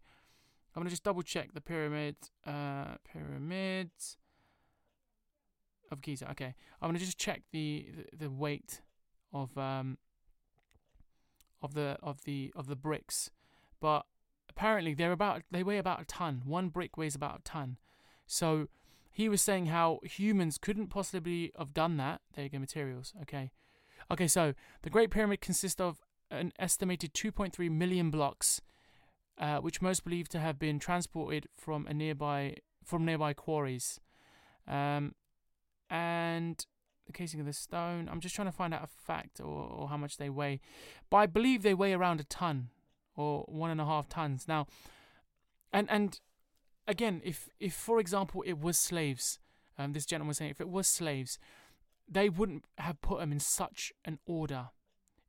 I'm 0.74 0.80
gonna 0.80 0.90
just 0.90 1.02
double 1.02 1.22
check 1.22 1.52
the 1.52 1.60
pyramid. 1.60 2.14
Uh, 2.46 2.94
pyramids 3.04 4.16
of 5.90 6.00
Giza. 6.00 6.30
Okay, 6.32 6.54
I'm 6.80 6.88
gonna 6.88 6.98
just 6.98 7.18
check 7.18 7.42
the 7.52 7.86
the, 8.12 8.24
the 8.24 8.30
weight 8.30 8.80
of 9.32 9.56
um 9.56 9.98
of 11.62 11.74
the 11.74 11.96
of 12.02 12.24
the 12.24 12.52
of 12.56 12.66
the 12.66 12.76
bricks, 12.76 13.30
but 13.80 14.06
apparently 14.48 14.94
they're 14.94 15.12
about 15.12 15.42
they 15.50 15.62
weigh 15.62 15.78
about 15.78 16.00
a 16.00 16.04
ton. 16.04 16.42
One 16.44 16.68
brick 16.68 16.96
weighs 16.96 17.14
about 17.14 17.40
a 17.40 17.42
ton. 17.42 17.78
So 18.26 18.68
he 19.10 19.28
was 19.28 19.42
saying 19.42 19.66
how 19.66 20.00
humans 20.04 20.58
couldn't 20.58 20.88
possibly 20.88 21.52
have 21.58 21.74
done 21.74 21.96
that. 21.96 22.20
There 22.34 22.44
you 22.44 22.50
go, 22.50 22.58
materials. 22.58 23.12
Okay. 23.22 23.50
Okay, 24.10 24.26
so 24.26 24.54
the 24.82 24.90
Great 24.90 25.10
Pyramid 25.10 25.40
consists 25.40 25.80
of 25.80 25.98
an 26.30 26.52
estimated 26.58 27.12
2.3 27.12 27.70
million 27.70 28.10
blocks, 28.10 28.60
uh, 29.38 29.58
which 29.58 29.82
most 29.82 30.04
believe 30.04 30.28
to 30.28 30.38
have 30.38 30.58
been 30.58 30.78
transported 30.78 31.48
from 31.56 31.86
a 31.86 31.94
nearby 31.94 32.56
from 32.84 33.04
nearby 33.04 33.32
quarries. 33.32 34.00
Um, 34.66 35.14
and 35.90 36.64
the 37.06 37.12
casing 37.12 37.40
of 37.40 37.46
the 37.46 37.52
stone. 37.52 38.08
I'm 38.10 38.20
just 38.20 38.34
trying 38.34 38.48
to 38.48 38.52
find 38.52 38.72
out 38.72 38.84
a 38.84 38.86
fact 38.86 39.40
or, 39.40 39.46
or 39.46 39.88
how 39.88 39.96
much 39.96 40.16
they 40.16 40.30
weigh, 40.30 40.60
but 41.10 41.18
I 41.18 41.26
believe 41.26 41.62
they 41.62 41.74
weigh 41.74 41.92
around 41.92 42.20
a 42.20 42.24
ton 42.24 42.68
or 43.16 43.44
one 43.48 43.70
and 43.70 43.80
a 43.80 43.84
half 43.84 44.08
tons. 44.08 44.46
Now, 44.46 44.66
and 45.72 45.90
and 45.90 46.20
again, 46.86 47.20
if 47.24 47.48
if 47.58 47.74
for 47.74 48.00
example 48.00 48.42
it 48.46 48.60
was 48.60 48.78
slaves, 48.78 49.38
um, 49.78 49.92
this 49.92 50.06
gentleman 50.06 50.28
was 50.28 50.38
saying 50.38 50.50
if 50.50 50.60
it 50.60 50.68
was 50.68 50.88
slaves, 50.88 51.38
they 52.08 52.28
wouldn't 52.28 52.64
have 52.78 53.00
put 53.00 53.20
them 53.20 53.32
in 53.32 53.40
such 53.40 53.92
an 54.04 54.18
order. 54.26 54.68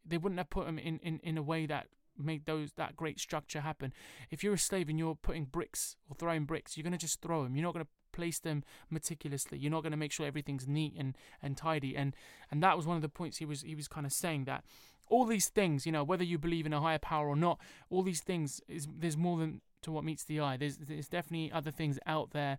They 0.06 0.18
wouldn't 0.18 0.40
have 0.40 0.50
put 0.50 0.66
them 0.66 0.80
in, 0.80 0.98
in, 1.00 1.20
in 1.22 1.38
a 1.38 1.44
way 1.44 1.68
that 1.68 1.88
made 2.18 2.46
those 2.46 2.74
that 2.74 2.96
great 2.96 3.20
structure 3.20 3.62
happen. 3.62 3.94
If 4.30 4.44
you're 4.44 4.56
a 4.56 4.60
slave 4.60 4.90
and 4.90 4.98
you're 4.98 5.16
putting 5.16 5.46
bricks 5.46 5.96
or 6.10 6.16
throwing 6.16 6.46
bricks, 6.46 6.76
you're 6.76 6.84
gonna 6.84 6.98
just 6.98 7.22
throw 7.22 7.44
them. 7.44 7.56
You're 7.56 7.64
not 7.64 7.74
gonna 7.74 7.88
place 8.12 8.40
them 8.40 8.64
meticulously. 8.90 9.58
You're 9.58 9.72
not 9.72 9.84
gonna 9.84 9.98
make 9.98 10.12
sure 10.12 10.26
everything's 10.26 10.68
neat 10.68 10.94
and, 10.98 11.18
and 11.42 11.58
tidy. 11.58 11.96
And 11.96 12.16
and 12.50 12.62
that 12.64 12.78
was 12.78 12.86
one 12.86 12.96
of 12.96 13.02
the 13.02 13.10
points 13.10 13.38
he 13.38 13.46
was 13.46 13.62
he 13.62 13.76
was 13.76 13.88
kind 13.88 14.06
of 14.06 14.14
saying 14.14 14.46
that 14.46 14.64
all 15.12 15.26
these 15.26 15.50
things, 15.50 15.86
you 15.86 15.92
know, 15.92 16.04
whether 16.04 16.24
you 16.24 16.38
believe 16.38 16.66
in 16.66 16.74
a 16.74 16.80
higher 16.80 16.98
power 16.98 17.28
or 17.28 17.36
not, 17.36 17.60
all 17.90 18.02
these 18.02 18.22
things 18.22 18.62
is 18.68 18.88
there's 18.98 19.18
more 19.18 19.38
than 19.38 19.62
to 19.84 19.92
what 19.92 20.04
meets 20.04 20.24
the 20.24 20.40
eye. 20.40 20.58
There's 20.58 20.78
there's 20.78 21.10
definitely 21.10 21.52
other 21.52 21.72
things 21.72 22.00
out 22.06 22.32
there 22.32 22.58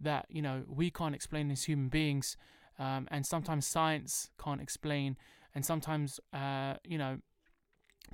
that 0.00 0.26
you 0.28 0.42
know 0.42 0.64
we 0.68 0.90
can't 0.90 1.14
explain 1.14 1.50
as 1.50 1.64
human 1.64 1.88
beings, 1.88 2.36
um, 2.78 3.06
and 3.10 3.24
sometimes 3.24 3.66
science 3.66 4.30
can't 4.42 4.60
explain, 4.60 5.16
and 5.54 5.64
sometimes 5.64 6.20
uh, 6.32 6.74
you 6.84 6.98
know 6.98 7.18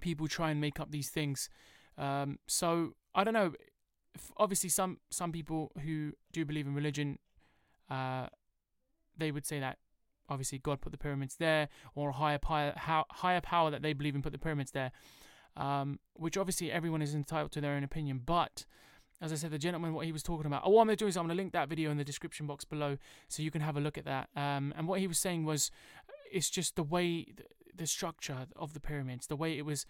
people 0.01 0.29
try 0.29 0.51
and 0.51 0.61
make 0.61 0.79
up 0.79 0.91
these 0.91 1.09
things. 1.09 1.49
Um, 1.97 2.39
so 2.47 2.95
I 3.15 3.25
don't 3.25 3.35
know. 3.35 3.53
Obviously, 4.37 4.69
some 4.69 4.99
some 5.11 5.33
people 5.33 5.73
who 5.85 6.13
do 6.33 6.45
believe 6.45 6.67
in 6.67 6.75
religion, 6.75 7.19
uh, 7.89 8.27
they 9.17 9.31
would 9.31 9.47
say 9.47 9.61
that 9.61 9.79
obviously 10.29 10.59
God 10.59 10.81
put 10.81 10.93
the 10.93 10.99
pyramids 10.99 11.37
there, 11.37 11.69
or 11.95 12.11
a 12.11 12.13
higher 12.13 12.39
power, 12.39 12.73
higher 12.77 13.41
power 13.41 13.71
that 13.71 13.83
they 13.83 13.93
believe 13.93 14.15
in 14.15 14.23
put 14.23 14.33
the 14.33 14.39
pyramids 14.39 14.71
there 14.71 14.93
um, 15.57 15.99
which 16.15 16.37
obviously 16.37 16.71
everyone 16.71 17.03
is 17.03 17.15
entitled 17.15 17.53
to 17.53 17.61
their 17.61 17.73
own 17.73 17.85
opinion. 17.85 18.21
But 18.25 18.65
as 19.21 19.33
I 19.33 19.37
said, 19.37 19.51
the 19.51 19.59
gentleman, 19.59 19.93
what 19.93 20.07
he 20.07 20.13
was 20.13 20.23
talking 20.23 20.47
about. 20.47 20.63
Oh, 20.65 20.71
what 20.71 20.83
I'm 20.83 20.87
going 20.87 20.97
to 20.97 21.05
do 21.05 21.09
is 21.09 21.17
I'm 21.17 21.27
going 21.27 21.37
to 21.37 21.43
link 21.43 21.53
that 21.53 21.69
video 21.69 21.91
in 21.91 21.99
the 21.99 22.05
description 22.05 22.47
box 22.47 22.65
below 22.65 22.97
so 23.29 23.43
you 23.43 23.51
can 23.51 23.61
have 23.61 23.77
a 23.77 23.81
look 23.81 23.99
at 23.99 24.05
that. 24.05 24.29
Um, 24.35 24.73
and 24.77 24.89
what 24.89 25.01
he 25.01 25.07
was 25.07 25.19
saying 25.19 25.45
was, 25.45 25.71
it's 26.33 26.49
just 26.49 26.77
the 26.77 26.83
way, 26.83 27.27
the, 27.37 27.45
the 27.75 27.87
structure 27.87 28.47
of 28.57 28.73
the 28.73 28.81
pyramids, 28.81 29.27
the 29.27 29.37
way 29.37 29.59
it 29.59 29.67
was 29.67 29.85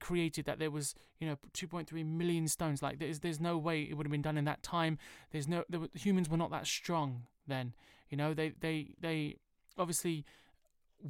created, 0.00 0.44
that 0.46 0.58
there 0.58 0.70
was, 0.70 0.94
you 1.18 1.26
know, 1.26 1.36
2.3 1.52 2.04
million 2.06 2.48
stones. 2.48 2.82
Like, 2.82 2.98
there's, 2.98 3.20
there's 3.20 3.40
no 3.40 3.58
way 3.58 3.82
it 3.82 3.94
would 3.94 4.06
have 4.06 4.12
been 4.12 4.22
done 4.22 4.38
in 4.38 4.44
that 4.44 4.62
time. 4.62 4.98
There's 5.30 5.48
no, 5.48 5.64
the 5.68 5.88
humans 5.94 6.28
were 6.28 6.36
not 6.36 6.50
that 6.50 6.66
strong 6.66 7.22
then. 7.46 7.74
You 8.10 8.16
know, 8.16 8.34
they, 8.34 8.52
they, 8.60 8.94
they 9.00 9.36
obviously 9.78 10.24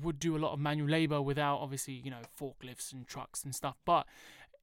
would 0.03 0.19
do 0.19 0.37
a 0.37 0.39
lot 0.39 0.53
of 0.53 0.59
manual 0.59 0.89
labor 0.89 1.23
without 1.23 1.59
obviously 1.59 1.95
you 1.95 2.11
know 2.11 2.21
forklifts 2.39 2.93
and 2.93 3.07
trucks 3.07 3.45
and 3.45 3.55
stuff 3.55 3.77
but 3.85 4.07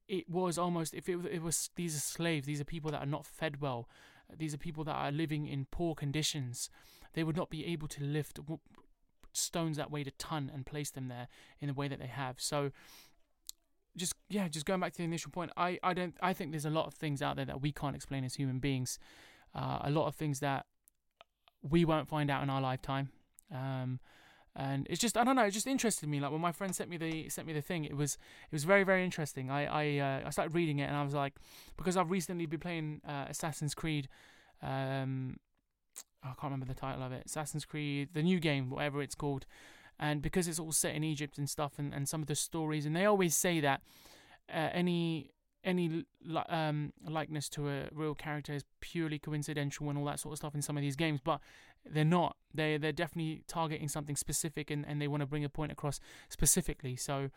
it 0.08 0.30
was 0.30 0.58
almost 0.58 0.94
if 0.94 1.08
it, 1.08 1.18
it 1.32 1.42
was 1.42 1.70
these 1.76 1.96
are 1.96 2.02
slaves 2.02 2.46
these 2.46 2.60
are 2.60 2.66
people 2.66 2.92
that 2.92 3.02
are 3.02 3.06
not 3.06 3.26
fed 3.26 3.62
well 3.62 3.88
these 4.38 4.54
are 4.54 4.58
people 4.58 4.84
that 4.84 4.96
are 4.96 5.12
living 5.12 5.48
in 5.48 5.66
poor 5.72 5.96
conditions 5.96 6.70
they 7.14 7.24
would 7.24 7.38
not 7.38 7.50
be 7.50 7.66
able 7.66 7.88
to 7.88 8.04
lift 8.04 8.40
stones 9.34 9.78
that 9.78 9.90
weighed 9.90 10.08
a 10.08 10.12
ton 10.12 10.52
and 10.54 10.66
place 10.66 10.92
them 10.92 11.08
there 11.08 11.28
in 11.62 11.68
the 11.68 11.74
way 11.74 11.88
that 11.88 12.00
they 12.00 12.08
have 12.08 12.36
so 12.40 12.72
just 13.98 14.14
yeah 14.30 14.48
just 14.48 14.66
going 14.66 14.80
back 14.80 14.94
to 14.94 15.00
the 15.00 15.04
initial 15.04 15.32
point 15.32 15.52
i 15.58 15.78
i 15.84 15.94
don't 15.94 16.16
i 16.22 16.32
think 16.32 16.52
there's 16.52 16.66
a 16.66 16.70
lot 16.70 16.86
of 16.86 16.94
things 16.94 17.22
out 17.22 17.36
there 17.36 17.46
that 17.46 17.62
we 17.62 17.72
can't 17.72 17.96
explain 17.96 18.24
as 18.24 18.36
human 18.36 18.60
beings 18.60 18.98
uh, 19.54 19.80
a 19.82 19.92
lot 19.92 20.08
of 20.08 20.16
things 20.16 20.40
that 20.40 20.66
we 21.62 21.84
won't 21.84 22.08
find 22.08 22.32
out 22.32 22.42
in 22.42 22.50
our 22.50 22.62
lifetime 22.62 23.10
um, 23.54 24.00
and 24.56 24.86
it's 24.90 25.00
just 25.00 25.18
I 25.18 25.24
don't 25.24 25.36
know, 25.36 25.44
it 25.44 25.52
just 25.52 25.68
interested 25.68 26.10
me. 26.10 26.20
Like 26.20 26.32
when 26.32 26.42
my 26.42 26.52
friend 26.52 26.76
sent 26.76 26.90
me 26.90 26.98
the 26.98 27.30
sent 27.30 27.48
me 27.48 27.54
the 27.54 27.62
thing, 27.62 27.86
it 27.86 27.96
was 27.96 28.16
it 28.16 28.54
was 28.54 28.64
very 28.64 28.84
very 28.84 29.04
interesting. 29.04 29.50
I 29.50 29.66
I 29.66 29.98
uh, 30.00 30.28
I 30.28 30.30
started 30.30 30.54
reading 30.54 30.80
it 30.80 30.86
and 30.86 30.96
I 30.96 31.04
was 31.04 31.14
like, 31.14 31.36
because 31.78 31.96
I've 31.96 32.12
recently 32.12 32.46
been 32.46 32.60
playing 32.60 33.02
uh, 33.08 33.26
Assassin's 33.30 33.74
Creed. 33.74 34.10
Um, 34.62 35.38
I 36.24 36.28
can't 36.28 36.52
remember 36.52 36.66
the 36.66 36.80
title 36.80 37.02
of 37.02 37.12
it. 37.12 37.24
Assassin's 37.26 37.66
Creed, 37.66 38.10
the 38.14 38.22
new 38.22 38.40
game, 38.40 38.70
whatever 38.70 39.02
it's 39.02 39.16
called. 39.16 39.46
And 40.02 40.22
because 40.22 40.48
it's 40.48 40.60
all 40.60 40.72
set 40.72 40.96
in 40.96 41.04
Egypt 41.04 41.38
and 41.38 41.50
stuff, 41.50 41.74
and, 41.78 41.94
and 41.94 42.10
some 42.10 42.22
of 42.22 42.28
the 42.28 42.36
stories, 42.36 42.86
and 42.86 42.96
they 42.96 43.06
always 43.06 43.38
say 43.38 43.62
that 43.62 43.82
uh, 44.50 44.70
any 44.74 45.32
any 45.64 46.06
um, 46.50 46.92
likeness 47.08 47.48
to 47.48 47.70
a 47.70 47.88
real 47.92 48.16
character 48.16 48.52
is 48.52 48.66
purely 48.80 49.20
coincidental 49.20 49.90
and 49.90 50.00
all 50.00 50.06
that 50.06 50.20
sort 50.20 50.34
of 50.34 50.38
stuff 50.38 50.56
in 50.56 50.62
some 50.62 50.76
of 50.76 50.82
these 50.82 50.96
games, 50.96 51.20
but 51.24 51.40
they're 51.86 52.04
not. 52.04 52.36
They 52.54 52.78
they're 52.78 52.92
definitely 52.92 53.44
targeting 53.48 53.88
something 53.88 54.16
specific 54.16 54.72
and, 54.72 54.86
and 54.88 55.00
they 55.00 55.08
want 55.08 55.22
to 55.22 55.28
bring 55.28 55.46
a 55.46 55.50
point 55.50 55.72
across 55.72 56.00
specifically. 56.30 56.96
So 56.96 57.30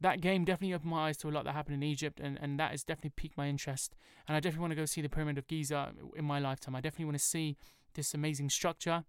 that 0.00 0.20
game 0.20 0.44
definitely 0.44 0.74
opened 0.74 0.90
my 0.90 1.08
eyes 1.08 1.16
to 1.18 1.28
a 1.28 1.30
lot 1.30 1.44
that 1.44 1.52
happened 1.52 1.76
in 1.76 1.82
Egypt, 1.84 2.18
and, 2.18 2.36
and 2.42 2.58
that 2.58 2.72
has 2.72 2.82
definitely 2.82 3.12
piqued 3.14 3.36
my 3.36 3.46
interest. 3.46 3.94
And 4.26 4.36
I 4.36 4.40
definitely 4.40 4.62
want 4.62 4.72
to 4.72 4.76
go 4.76 4.84
see 4.84 5.00
the 5.00 5.08
Pyramid 5.08 5.38
of 5.38 5.46
Giza 5.46 5.92
in 6.16 6.24
my 6.24 6.40
lifetime. 6.40 6.74
I 6.74 6.80
definitely 6.80 7.04
want 7.04 7.18
to 7.18 7.24
see 7.24 7.56
this 7.94 8.12
amazing 8.12 8.50
structure. 8.50 9.04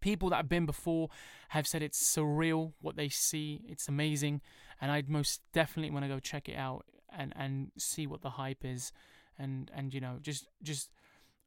People 0.00 0.30
that 0.30 0.36
have 0.36 0.48
been 0.48 0.66
before 0.66 1.08
have 1.50 1.66
said 1.66 1.82
it's 1.82 2.02
surreal 2.02 2.72
what 2.80 2.96
they 2.96 3.08
see. 3.08 3.62
It's 3.68 3.88
amazing, 3.88 4.40
and 4.80 4.90
I'd 4.90 5.08
most 5.08 5.40
definitely 5.52 5.90
want 5.90 6.04
to 6.04 6.08
go 6.08 6.18
check 6.18 6.48
it 6.48 6.56
out 6.56 6.84
and 7.16 7.32
and 7.36 7.70
see 7.78 8.06
what 8.06 8.22
the 8.22 8.30
hype 8.30 8.64
is, 8.64 8.92
and 9.38 9.70
and 9.74 9.92
you 9.94 10.00
know 10.00 10.18
just 10.20 10.48
just 10.62 10.90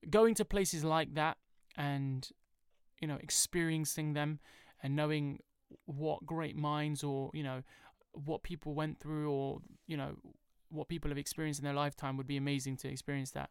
going 0.09 0.35
to 0.35 0.45
places 0.45 0.83
like 0.83 1.15
that 1.15 1.37
and 1.77 2.29
you 3.01 3.07
know 3.07 3.17
experiencing 3.21 4.13
them 4.13 4.39
and 4.83 4.95
knowing 4.95 5.39
what 5.85 6.25
great 6.25 6.55
minds 6.55 7.03
or 7.03 7.31
you 7.33 7.43
know 7.43 7.63
what 8.13 8.43
people 8.43 8.73
went 8.73 8.99
through 8.99 9.29
or 9.29 9.59
you 9.87 9.97
know 9.97 10.15
what 10.69 10.87
people 10.87 11.09
have 11.09 11.17
experienced 11.17 11.59
in 11.59 11.65
their 11.65 11.73
lifetime 11.73 12.17
would 12.17 12.27
be 12.27 12.37
amazing 12.37 12.75
to 12.77 12.87
experience 12.87 13.31
that. 13.31 13.49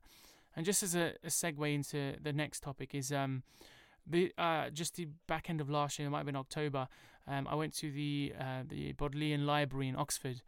And 0.56 0.64
just 0.64 0.82
as 0.82 0.94
a, 0.94 1.14
a 1.24 1.28
segue 1.28 1.74
into 1.74 2.14
the 2.22 2.32
next 2.32 2.62
topic 2.62 2.94
is 2.94 3.12
um 3.12 3.42
the 4.06 4.32
uh 4.38 4.70
just 4.70 4.96
the 4.96 5.08
back 5.26 5.49
end 5.49 5.61
of 5.61 5.70
last 5.70 5.99
year 5.99 6.06
it 6.06 6.11
might 6.11 6.18
have 6.18 6.26
been 6.26 6.37
october 6.37 6.88
um 7.26 7.46
i 7.49 7.54
went 7.54 7.75
to 7.75 7.90
the 7.90 8.32
uh 8.38 8.62
the 8.68 8.92
bodleian 8.92 9.46
library 9.46 9.88
in 9.88 9.96
oxford 9.96 10.42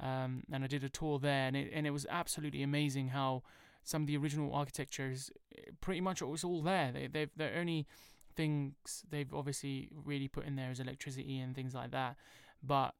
um 0.00 0.42
and 0.52 0.64
i 0.64 0.66
did 0.66 0.82
a 0.82 0.88
tour 0.88 1.18
there 1.18 1.46
and 1.46 1.56
it, 1.56 1.70
and 1.72 1.86
it 1.86 1.90
was 1.90 2.06
absolutely 2.10 2.62
amazing 2.62 3.08
how 3.08 3.42
some 3.86 4.02
of 4.02 4.08
the 4.08 4.16
original 4.16 4.52
architecture 4.52 5.08
is 5.10 5.30
eh, 5.56 5.70
pretty 5.80 6.00
much 6.00 6.20
it 6.20 6.26
was 6.26 6.42
all 6.42 6.60
there. 6.60 6.90
They, 6.92 7.06
they've 7.06 7.30
the 7.36 7.56
only 7.56 7.86
things 8.34 8.74
they've 9.08 9.32
obviously 9.32 9.88
really 10.04 10.28
put 10.28 10.44
in 10.44 10.56
there 10.56 10.70
is 10.70 10.80
electricity 10.80 11.38
and 11.38 11.54
things 11.54 11.72
like 11.72 11.92
that, 11.92 12.16
but 12.62 12.94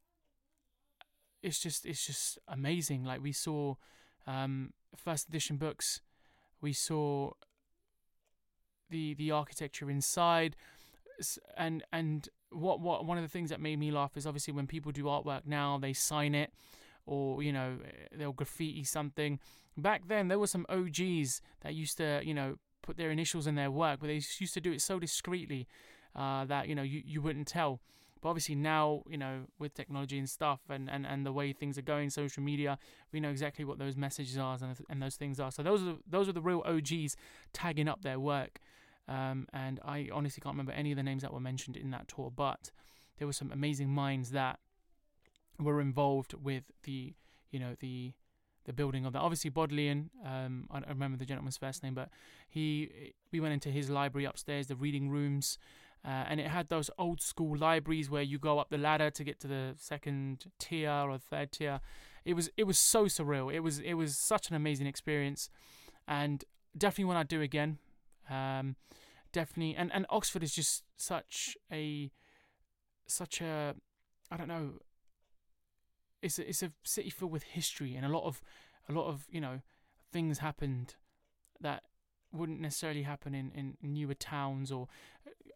it's 1.43 1.59
just 1.59 1.85
it's 1.85 2.07
just 2.07 2.39
amazing. 2.47 3.05
Like 3.05 3.21
we 3.21 3.33
saw 3.33 3.75
um, 4.27 4.73
first 4.97 5.29
edition 5.29 5.57
books, 5.57 6.01
we 6.61 6.73
saw 6.73 7.33
the 8.91 9.15
the 9.15 9.31
architecture 9.31 9.91
inside, 9.91 10.57
and 11.57 11.85
and 11.93 12.29
what 12.51 12.81
what 12.81 13.05
one 13.05 13.19
of 13.19 13.25
the 13.25 13.29
things 13.29 13.51
that 13.51 13.61
made 13.61 13.79
me 13.79 13.91
laugh 13.91 14.17
is 14.17 14.27
obviously 14.27 14.53
when 14.53 14.67
people 14.67 14.93
do 14.93 15.05
artwork 15.05 15.43
now 15.47 15.79
they 15.79 15.93
sign 15.93 16.35
it 16.35 16.53
or 17.07 17.43
you 17.43 17.53
know 17.53 17.79
they'll 18.17 18.33
graffiti 18.33 18.85
something. 18.85 19.39
Back 19.79 20.09
then, 20.09 20.29
there 20.29 20.39
were 20.39 20.47
some 20.47 20.67
OGs 20.69 21.43
that 21.61 21.75
used 21.75 21.97
to 21.99 22.21
you 22.25 22.35
know 22.35 22.57
put 22.83 22.97
their 22.97 23.11
initials 23.11 23.47
in 23.47 23.55
their 23.55 23.71
work, 23.71 24.01
but 24.01 24.07
they 24.09 24.15
used 24.15 24.55
to 24.55 24.61
do 24.61 24.73
it 24.73 24.81
so 24.81 24.99
discreetly 24.99 25.67
uh, 26.15 26.45
that 26.45 26.69
you 26.69 26.75
know 26.75 26.83
you, 26.83 27.03
you 27.05 27.23
wouldn't 27.23 27.49
tell. 27.49 27.81
But 28.23 28.31
obviously 28.31 28.55
now, 28.55 29.03
you 29.09 29.19
know, 29.19 29.43
with 29.59 29.75
technology 29.75 30.19
and 30.19 30.29
stuff 30.29 30.61
and, 30.71 30.89
and, 30.91 31.07
and 31.07 31.27
the 31.27 31.33
way 31.33 31.53
things 31.53 31.77
are 31.77 31.83
going, 31.83 32.09
social 32.09 32.43
media, 32.43 32.79
we 33.13 33.21
know 33.21 33.29
exactly 33.29 33.65
what 33.65 33.79
those 33.79 33.95
messages 33.95 34.39
are 34.39 34.57
and, 34.61 34.75
and 34.89 35.03
those 35.03 35.17
things 35.17 35.39
are. 35.39 35.53
So 35.53 35.63
those 35.63 35.83
are 35.83 35.97
those 36.09 36.29
are 36.29 36.33
the 36.33 36.41
real 36.41 36.63
OGs 36.65 37.15
tagging 37.53 37.89
up 37.89 38.03
their 38.03 38.19
work. 38.19 38.59
Um, 39.09 39.47
and 39.53 39.81
I 39.85 40.09
honestly 40.13 40.41
can't 40.41 40.55
remember 40.55 40.73
any 40.73 40.91
of 40.93 40.97
the 40.97 41.03
names 41.03 41.23
that 41.23 41.33
were 41.33 41.41
mentioned 41.41 41.77
in 41.77 41.91
that 41.91 42.09
tour, 42.09 42.33
but 42.35 42.71
there 43.19 43.27
were 43.27 43.33
some 43.33 43.53
amazing 43.53 43.89
minds 43.89 44.31
that 44.31 44.59
were 45.59 45.81
involved 45.81 46.35
with 46.35 46.65
the, 46.83 47.15
you 47.51 47.59
know, 47.59 47.77
the 47.81 48.13
the 48.67 48.73
building 48.73 49.07
of 49.07 49.13
that. 49.13 49.21
Obviously, 49.21 49.49
Bodleian, 49.49 50.11
um, 50.25 50.67
I 50.73 50.81
don't 50.81 50.89
remember 50.89 51.17
the 51.17 51.25
gentleman's 51.25 51.57
first 51.57 51.83
name, 51.83 51.95
but 51.95 52.11
he 52.49 53.15
we 53.33 53.41
went 53.41 53.55
into 53.55 53.71
his 53.71 53.89
library 53.89 54.25
upstairs, 54.25 54.67
the 54.67 54.75
reading 54.75 55.09
rooms, 55.09 55.57
uh, 56.05 56.25
and 56.29 56.41
it 56.41 56.49
had 56.49 56.69
those 56.69 56.91
old 56.99 57.21
school 57.21 57.57
libraries 57.57 58.11
where 58.11 58.23
you 58.23 58.39
go 58.39 58.59
up 58.59 58.71
the 58.71 58.79
ladder 58.79 59.11
to 59.11 59.25
get 59.25 59.41
to 59.41 59.49
the 59.49 59.75
second 59.79 60.47
tier 60.59 60.91
or 60.91 61.17
third 61.17 61.53
tier. 61.53 61.81
It 62.25 62.35
was 62.35 62.51
it 62.57 62.65
was 62.65 62.79
so 62.79 63.05
surreal. 63.05 63.55
It 63.55 63.61
was 63.61 63.79
it 63.79 63.95
was 63.95 64.19
such 64.19 64.51
an 64.51 64.57
amazing 64.57 64.89
experience, 64.89 65.49
and 66.09 66.45
definitely 66.77 67.07
one 67.07 67.17
I'd 67.17 67.29
do 67.29 67.41
again. 67.41 67.79
Um, 68.31 68.77
definitely, 69.33 69.77
and 69.77 69.93
and 69.93 70.07
Oxford 70.11 70.43
is 70.43 70.55
just 70.55 70.85
such 70.97 71.57
a 71.71 72.11
such 73.07 73.41
a 73.41 73.75
I 74.31 74.37
don't 74.37 74.49
know 74.49 74.81
it's 76.23 76.39
a, 76.39 76.49
it's 76.49 76.63
a 76.63 76.73
city 76.83 77.11
filled 77.11 77.31
with 77.31 77.45
history 77.45 77.95
and 77.95 78.05
a 78.05 78.09
lot 78.09 78.25
of 78.25 78.43
a 78.89 78.93
lot 78.93 79.07
of 79.07 79.27
you 79.31 79.41
know 79.41 79.61
things 80.13 80.39
happened 80.39 80.97
that 81.61 81.85
wouldn't 82.33 82.61
necessarily 82.61 83.03
happen 83.03 83.35
in, 83.35 83.51
in 83.55 83.77
newer 83.83 84.15
towns 84.15 84.71
or 84.71 84.89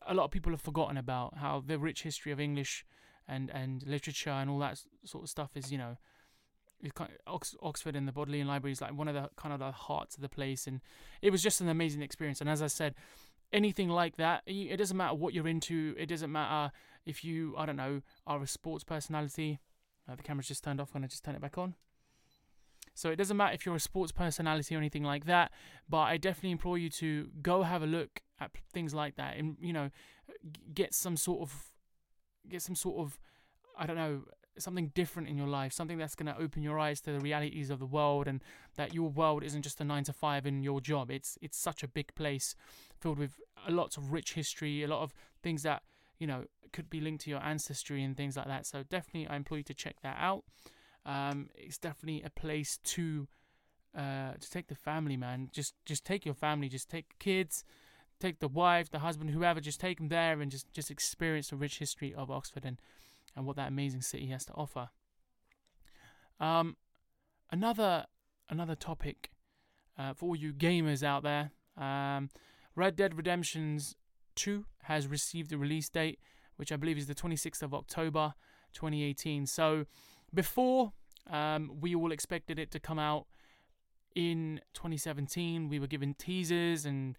a 0.06 0.14
lot 0.14 0.24
of 0.24 0.30
people 0.30 0.52
have 0.52 0.60
forgotten 0.60 0.96
about 0.96 1.38
how 1.38 1.62
the 1.64 1.78
rich 1.78 2.02
history 2.02 2.32
of 2.32 2.40
English 2.40 2.86
and, 3.28 3.50
and 3.50 3.86
literature 3.86 4.30
and 4.30 4.48
all 4.48 4.58
that 4.58 4.80
sort 5.04 5.24
of 5.24 5.28
stuff 5.28 5.50
is 5.54 5.70
you 5.70 5.78
know 5.78 5.96
of, 7.26 7.54
Oxford 7.62 7.96
and 7.96 8.08
the 8.08 8.12
Bodleian 8.12 8.46
Library 8.46 8.72
is 8.72 8.80
like 8.80 8.96
one 8.96 9.08
of 9.08 9.14
the 9.14 9.28
kind 9.36 9.52
of 9.52 9.58
the 9.60 9.72
hearts 9.72 10.16
of 10.16 10.22
the 10.22 10.28
place 10.28 10.66
and 10.66 10.80
it 11.22 11.30
was 11.30 11.42
just 11.42 11.60
an 11.60 11.68
amazing 11.68 12.02
experience 12.02 12.40
and 12.40 12.48
as 12.48 12.62
I 12.62 12.66
said 12.68 12.94
anything 13.52 13.88
like 13.88 14.16
that 14.16 14.42
it 14.46 14.76
doesn't 14.76 14.96
matter 14.96 15.14
what 15.14 15.34
you're 15.34 15.48
into 15.48 15.94
it 15.98 16.06
doesn't 16.06 16.30
matter 16.30 16.72
if 17.04 17.24
you 17.24 17.54
I 17.58 17.66
don't 17.66 17.76
know 17.76 18.02
are 18.26 18.42
a 18.42 18.46
sports 18.46 18.84
personality 18.84 19.60
uh, 20.10 20.14
the 20.16 20.22
camera's 20.22 20.48
just 20.48 20.64
turned 20.64 20.80
off. 20.80 20.94
When 20.94 21.02
to 21.02 21.08
just 21.08 21.24
turn 21.24 21.34
it 21.34 21.40
back 21.40 21.58
on. 21.58 21.74
So 22.94 23.10
it 23.10 23.16
doesn't 23.16 23.36
matter 23.36 23.54
if 23.54 23.64
you're 23.64 23.76
a 23.76 23.80
sports 23.80 24.12
personality 24.12 24.74
or 24.74 24.78
anything 24.78 25.04
like 25.04 25.26
that, 25.26 25.52
but 25.88 26.00
I 26.00 26.16
definitely 26.16 26.50
implore 26.50 26.76
you 26.76 26.90
to 26.90 27.28
go 27.40 27.62
have 27.62 27.82
a 27.82 27.86
look 27.86 28.20
at 28.40 28.50
things 28.72 28.94
like 28.94 29.16
that 29.16 29.36
and 29.36 29.56
you 29.60 29.72
know 29.72 29.90
get 30.72 30.94
some 30.94 31.16
sort 31.16 31.42
of 31.42 31.66
get 32.48 32.62
some 32.62 32.74
sort 32.74 32.98
of 32.98 33.18
I 33.78 33.86
don't 33.86 33.96
know 33.96 34.22
something 34.60 34.92
different 34.94 35.28
in 35.28 35.36
your 35.36 35.46
life, 35.46 35.72
something 35.72 35.98
that's 35.98 36.14
going 36.14 36.32
to 36.32 36.40
open 36.40 36.62
your 36.62 36.78
eyes 36.78 37.00
to 37.02 37.12
the 37.12 37.20
realities 37.20 37.70
of 37.70 37.78
the 37.78 37.86
world 37.86 38.28
and 38.28 38.42
that 38.76 38.94
your 38.94 39.08
world 39.08 39.42
isn't 39.42 39.62
just 39.62 39.80
a 39.80 39.84
9 39.84 40.04
to 40.04 40.12
5 40.12 40.46
in 40.46 40.62
your 40.62 40.80
job. 40.80 41.10
It's 41.10 41.38
it's 41.40 41.58
such 41.58 41.82
a 41.82 41.88
big 41.88 42.14
place 42.14 42.54
filled 43.00 43.18
with 43.18 43.40
a 43.66 43.70
lots 43.70 43.96
of 43.96 44.12
rich 44.12 44.34
history, 44.34 44.82
a 44.82 44.88
lot 44.88 45.02
of 45.02 45.12
things 45.42 45.62
that 45.62 45.82
you 46.20 46.26
know, 46.26 46.44
could 46.72 46.88
be 46.88 47.00
linked 47.00 47.24
to 47.24 47.30
your 47.30 47.42
ancestry 47.42 48.04
and 48.04 48.16
things 48.16 48.36
like 48.36 48.46
that. 48.46 48.66
So 48.66 48.84
definitely, 48.84 49.26
I 49.26 49.36
implore 49.36 49.58
you 49.58 49.64
to 49.64 49.74
check 49.74 49.96
that 50.02 50.16
out. 50.20 50.44
Um, 51.04 51.48
it's 51.56 51.78
definitely 51.78 52.22
a 52.22 52.30
place 52.30 52.78
to 52.84 53.26
uh, 53.96 54.34
to 54.38 54.50
take 54.50 54.68
the 54.68 54.74
family, 54.76 55.16
man. 55.16 55.48
Just 55.50 55.74
just 55.84 56.04
take 56.04 56.24
your 56.24 56.34
family, 56.34 56.68
just 56.68 56.88
take 56.88 57.18
kids, 57.18 57.64
take 58.20 58.38
the 58.38 58.48
wife, 58.48 58.90
the 58.90 59.00
husband, 59.00 59.30
whoever. 59.30 59.60
Just 59.60 59.80
take 59.80 59.96
them 59.96 60.08
there 60.08 60.40
and 60.40 60.50
just 60.50 60.70
just 60.72 60.90
experience 60.90 61.48
the 61.48 61.56
rich 61.56 61.78
history 61.78 62.14
of 62.14 62.30
Oxford 62.30 62.66
and 62.66 62.78
and 63.36 63.46
what 63.46 63.56
that 63.56 63.68
amazing 63.68 64.02
city 64.02 64.26
has 64.26 64.44
to 64.46 64.52
offer. 64.54 64.88
Um, 66.38 66.76
another 67.50 68.06
another 68.48 68.74
topic 68.74 69.30
uh, 69.98 70.14
for 70.14 70.30
all 70.30 70.36
you 70.36 70.52
gamers 70.52 71.02
out 71.02 71.22
there. 71.22 71.52
Um, 71.76 72.30
Red 72.74 72.96
Dead 72.96 73.16
Redemption's 73.16 73.94
2 74.36 74.64
has 74.84 75.06
received 75.06 75.52
a 75.52 75.58
release 75.58 75.88
date, 75.88 76.18
which 76.56 76.72
I 76.72 76.76
believe 76.76 76.98
is 76.98 77.06
the 77.06 77.14
26th 77.14 77.62
of 77.62 77.74
October 77.74 78.34
2018. 78.72 79.46
So 79.46 79.86
before 80.32 80.92
um, 81.28 81.70
we 81.80 81.94
all 81.94 82.12
expected 82.12 82.58
it 82.58 82.70
to 82.72 82.80
come 82.80 82.98
out 82.98 83.26
in 84.14 84.60
2017, 84.74 85.68
we 85.68 85.78
were 85.78 85.86
given 85.86 86.14
teasers 86.14 86.84
and 86.86 87.16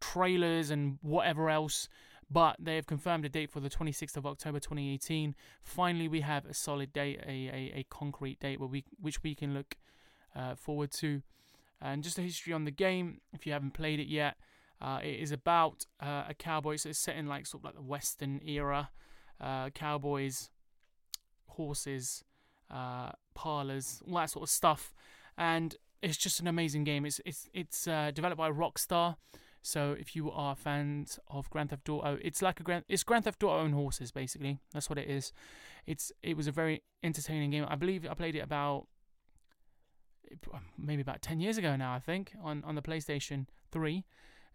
trailers 0.00 0.70
and 0.70 0.98
whatever 1.02 1.50
else. 1.50 1.88
But 2.28 2.56
they 2.58 2.74
have 2.74 2.86
confirmed 2.86 3.24
a 3.24 3.28
date 3.28 3.50
for 3.50 3.60
the 3.60 3.70
26th 3.70 4.16
of 4.16 4.26
October 4.26 4.58
2018. 4.58 5.34
Finally, 5.62 6.08
we 6.08 6.22
have 6.22 6.44
a 6.44 6.54
solid 6.54 6.92
date, 6.92 7.20
a, 7.24 7.30
a, 7.30 7.72
a 7.76 7.86
concrete 7.88 8.40
date 8.40 8.58
where 8.58 8.68
we, 8.68 8.84
which 9.00 9.22
we 9.22 9.34
can 9.34 9.54
look 9.54 9.76
uh, 10.34 10.56
forward 10.56 10.90
to. 10.92 11.22
And 11.80 12.02
just 12.02 12.18
a 12.18 12.22
history 12.22 12.52
on 12.52 12.64
the 12.64 12.70
game, 12.70 13.20
if 13.32 13.46
you 13.46 13.52
haven't 13.52 13.74
played 13.74 14.00
it 14.00 14.08
yet, 14.08 14.36
uh, 14.80 14.98
it 15.02 15.20
is 15.20 15.30
about 15.30 15.86
uh, 16.00 16.24
a 16.28 16.34
cowboy, 16.34 16.76
so 16.76 16.88
it's 16.88 16.98
set 16.98 17.16
in 17.16 17.26
like 17.26 17.46
sort 17.46 17.60
of 17.60 17.64
like 17.64 17.74
the 17.74 17.82
Western 17.82 18.40
era. 18.46 18.90
Uh, 19.40 19.70
cowboys, 19.70 20.50
horses, 21.46 22.24
uh, 22.70 23.10
parlors, 23.34 24.02
all 24.06 24.16
that 24.16 24.30
sort 24.30 24.44
of 24.44 24.50
stuff, 24.50 24.94
and 25.36 25.76
it's 26.02 26.16
just 26.16 26.40
an 26.40 26.46
amazing 26.46 26.84
game. 26.84 27.04
It's 27.04 27.20
it's 27.24 27.48
it's 27.52 27.86
uh, 27.86 28.10
developed 28.14 28.38
by 28.38 28.50
Rockstar. 28.50 29.16
So 29.66 29.96
if 29.98 30.14
you 30.14 30.30
are 30.30 30.54
fans 30.54 31.18
of 31.28 31.50
Grand 31.50 31.70
Theft 31.70 31.88
Auto, 31.88 32.18
it's 32.22 32.40
like 32.40 32.60
a 32.60 32.62
Grand 32.62 32.84
it's 32.88 33.02
Grand 33.02 33.24
Theft 33.24 33.42
Auto 33.42 33.64
on 33.64 33.72
horses 33.72 34.12
basically. 34.12 34.60
That's 34.72 34.88
what 34.88 34.96
it 34.96 35.10
is. 35.10 35.32
It's 35.88 36.12
it 36.22 36.36
was 36.36 36.46
a 36.46 36.52
very 36.52 36.84
entertaining 37.02 37.50
game. 37.50 37.66
I 37.68 37.74
believe 37.74 38.06
I 38.08 38.14
played 38.14 38.36
it 38.36 38.44
about 38.44 38.86
maybe 40.78 41.02
about 41.02 41.20
10 41.20 41.40
years 41.40 41.58
ago 41.58 41.74
now 41.74 41.92
I 41.92 41.98
think 41.98 42.32
on 42.40 42.62
on 42.64 42.76
the 42.76 42.80
PlayStation 42.80 43.46
3 43.72 44.04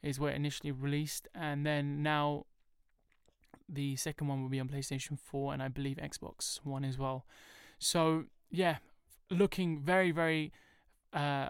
is 0.02 0.17
where 0.17 0.32
it 0.32 0.36
initially 0.38 0.71
released, 0.71 1.28
and 1.36 1.65
then 1.65 2.02
now 2.02 2.45
the 3.67 3.97
second 3.97 4.28
one 4.30 4.41
will 4.41 4.50
be 4.50 4.62
on 4.62 4.69
PlayStation 4.69 5.19
4 5.19 5.52
and 5.52 5.62
I 5.62 5.67
believe 5.67 5.97
Xbox 5.97 6.62
One 6.63 6.86
as 6.86 6.97
well. 6.97 7.26
So 7.80 8.28
yeah, 8.50 8.78
looking 9.30 9.82
very 9.82 10.12
very 10.12 10.54
uh, 11.12 11.50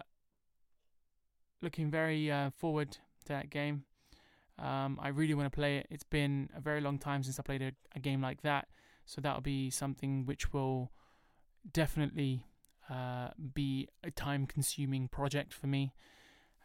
looking 1.62 1.92
very 1.92 2.32
uh, 2.32 2.50
forward 2.58 2.98
to 3.26 3.30
that 3.30 3.50
game. 3.50 3.84
Um, 4.60 5.00
I 5.02 5.10
really 5.10 5.34
want 5.34 5.52
to 5.52 5.56
play 5.56 5.78
it. 5.78 5.88
It's 5.90 6.04
been 6.04 6.50
a 6.56 6.62
very 6.62 6.82
long 6.82 7.00
time 7.00 7.24
since 7.24 7.40
I 7.40 7.44
played 7.44 7.62
a, 7.62 7.72
a 7.96 8.00
game 8.00 8.22
like 8.22 8.42
that, 8.42 8.68
so 9.06 9.22
that'll 9.22 9.42
be 9.42 9.70
something 9.70 10.26
which 10.26 10.54
will 10.54 10.92
definitely 11.72 12.46
uh, 12.90 13.30
be 13.54 13.88
a 14.04 14.12
time-consuming 14.12 15.08
project 15.08 15.54
for 15.54 15.68
me 15.68 15.94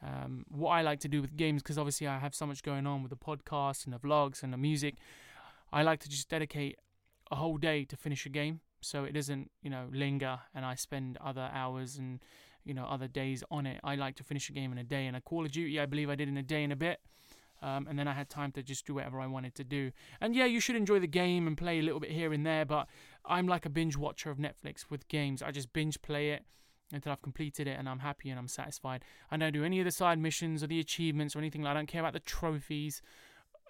um, 0.03 0.45
what 0.51 0.71
I 0.71 0.83
like 0.83 1.01
to 1.01 1.09
do 1.09 1.21
with 1.21 1.37
games, 1.37 1.63
because 1.63 1.79
obviously 1.79 2.07
I 2.07 2.19
have 2.19 2.35
so 2.35 2.47
much 2.47 2.63
going 2.63 2.87
on 2.87 3.03
with 3.03 3.11
the 3.11 3.17
podcast 3.17 3.85
and 3.85 3.95
the 3.95 3.99
vlogs 3.99 4.43
and 4.43 4.53
the 4.53 4.59
music, 4.59 4.97
I 5.73 5.83
like 5.83 6.01
to 6.01 6.09
just 6.09 6.29
dedicate 6.29 6.79
a 7.31 7.37
whole 7.37 7.57
day 7.57 7.85
to 7.85 7.97
finish 7.97 8.27
a 8.27 8.29
game 8.29 8.61
so 8.81 9.05
it 9.05 9.13
doesn't, 9.13 9.51
you 9.63 9.71
know, 9.71 9.89
linger 9.93 10.41
and 10.55 10.65
I 10.65 10.75
spend 10.75 11.19
other 11.19 11.51
hours 11.53 11.97
and, 11.97 12.21
you 12.67 12.75
know, 12.75 12.85
other 12.85 13.07
days 13.07 13.43
on 13.51 13.65
it. 13.65 13.81
I 13.85 13.95
like 13.95 14.17
to 14.17 14.25
finish 14.25 14.51
a 14.51 14.53
game 14.53 14.73
in 14.73 14.79
a 14.79 14.85
day. 14.85 15.07
And 15.07 15.17
a 15.17 15.21
Call 15.21 15.47
of 15.47 15.53
Duty, 15.53 15.81
I 15.81 15.87
believe 15.87 16.11
I 16.11 16.17
did 16.17 16.29
in 16.29 16.37
a 16.37 16.43
day 16.43 16.65
and 16.65 16.73
a 16.73 16.77
bit. 16.77 17.01
Um, 17.63 17.87
and 17.89 17.99
then 17.99 18.07
I 18.07 18.13
had 18.13 18.29
time 18.29 18.53
to 18.53 18.63
just 18.63 18.87
do 18.87 18.95
whatever 18.95 19.21
I 19.21 19.27
wanted 19.27 19.55
to 19.55 19.65
do. 19.65 19.93
And 20.21 20.35
yeah, 20.35 20.45
you 20.45 20.61
should 20.61 20.77
enjoy 20.77 20.99
the 20.99 21.07
game 21.07 21.47
and 21.47 21.57
play 21.57 21.79
a 21.79 21.83
little 21.83 22.01
bit 22.01 22.11
here 22.11 22.33
and 22.33 22.45
there, 22.45 22.67
but 22.67 22.87
I'm 23.25 23.47
like 23.49 23.65
a 23.65 23.71
binge 23.71 23.97
watcher 23.97 24.31
of 24.31 24.37
Netflix 24.37 24.91
with 24.91 25.09
games. 25.09 25.43
I 25.43 25.53
just 25.53 25.73
binge 25.73 26.03
play 26.03 26.31
it 26.31 26.45
until 26.93 27.13
I've 27.13 27.23
completed 27.23 27.67
it 27.67 27.79
and 27.79 27.89
I'm 27.89 28.01
happy 28.01 28.29
and 28.29 28.39
I'm 28.39 28.49
satisfied. 28.49 29.05
I 29.31 29.37
don't 29.37 29.53
do 29.53 29.65
any 29.65 29.81
of 29.81 29.87
the 29.87 29.91
side 29.91 30.19
missions 30.19 30.63
or 30.63 30.67
the 30.67 30.81
achievements 30.81 31.35
or 31.35 31.39
anything. 31.39 31.67
I 31.67 31.73
don't 31.73 31.87
care 31.87 32.01
about 32.01 32.13
the 32.13 32.21
trophies. 32.21 33.01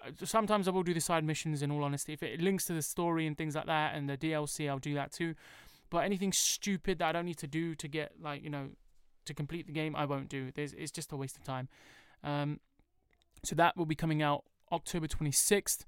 Uh, 0.05 0.11
sometimes 0.23 0.67
I 0.67 0.71
will 0.71 0.83
do 0.83 0.93
the 0.93 1.01
side 1.01 1.23
missions 1.23 1.61
in 1.61 1.71
all 1.71 1.83
honesty. 1.83 2.13
If 2.13 2.23
it 2.23 2.41
links 2.41 2.65
to 2.65 2.73
the 2.73 2.81
story 2.81 3.25
and 3.25 3.37
things 3.37 3.55
like 3.55 3.67
that 3.67 3.95
and 3.95 4.09
the 4.09 4.17
DLC, 4.17 4.69
I'll 4.69 4.79
do 4.79 4.95
that 4.95 5.13
too. 5.13 5.33
But 5.89 5.99
anything 5.99 6.33
stupid 6.33 6.99
that 6.99 7.07
I 7.07 7.11
don't 7.13 7.25
need 7.25 7.37
to 7.37 7.47
do 7.47 7.73
to 7.75 7.87
get, 7.87 8.11
like, 8.21 8.43
you 8.43 8.49
know, 8.49 8.67
to 9.27 9.33
complete 9.33 9.67
the 9.67 9.73
game, 9.73 9.95
I 9.95 10.05
won't 10.05 10.29
do. 10.29 10.51
There's, 10.53 10.73
it's 10.73 10.91
just 10.91 11.11
a 11.11 11.17
waste 11.17 11.37
of 11.37 11.43
time. 11.43 11.69
Um, 12.23 12.59
so 13.43 13.55
that 13.55 13.77
will 13.77 13.85
be 13.85 13.95
coming 13.95 14.21
out 14.21 14.43
October 14.71 15.07
26th. 15.07 15.85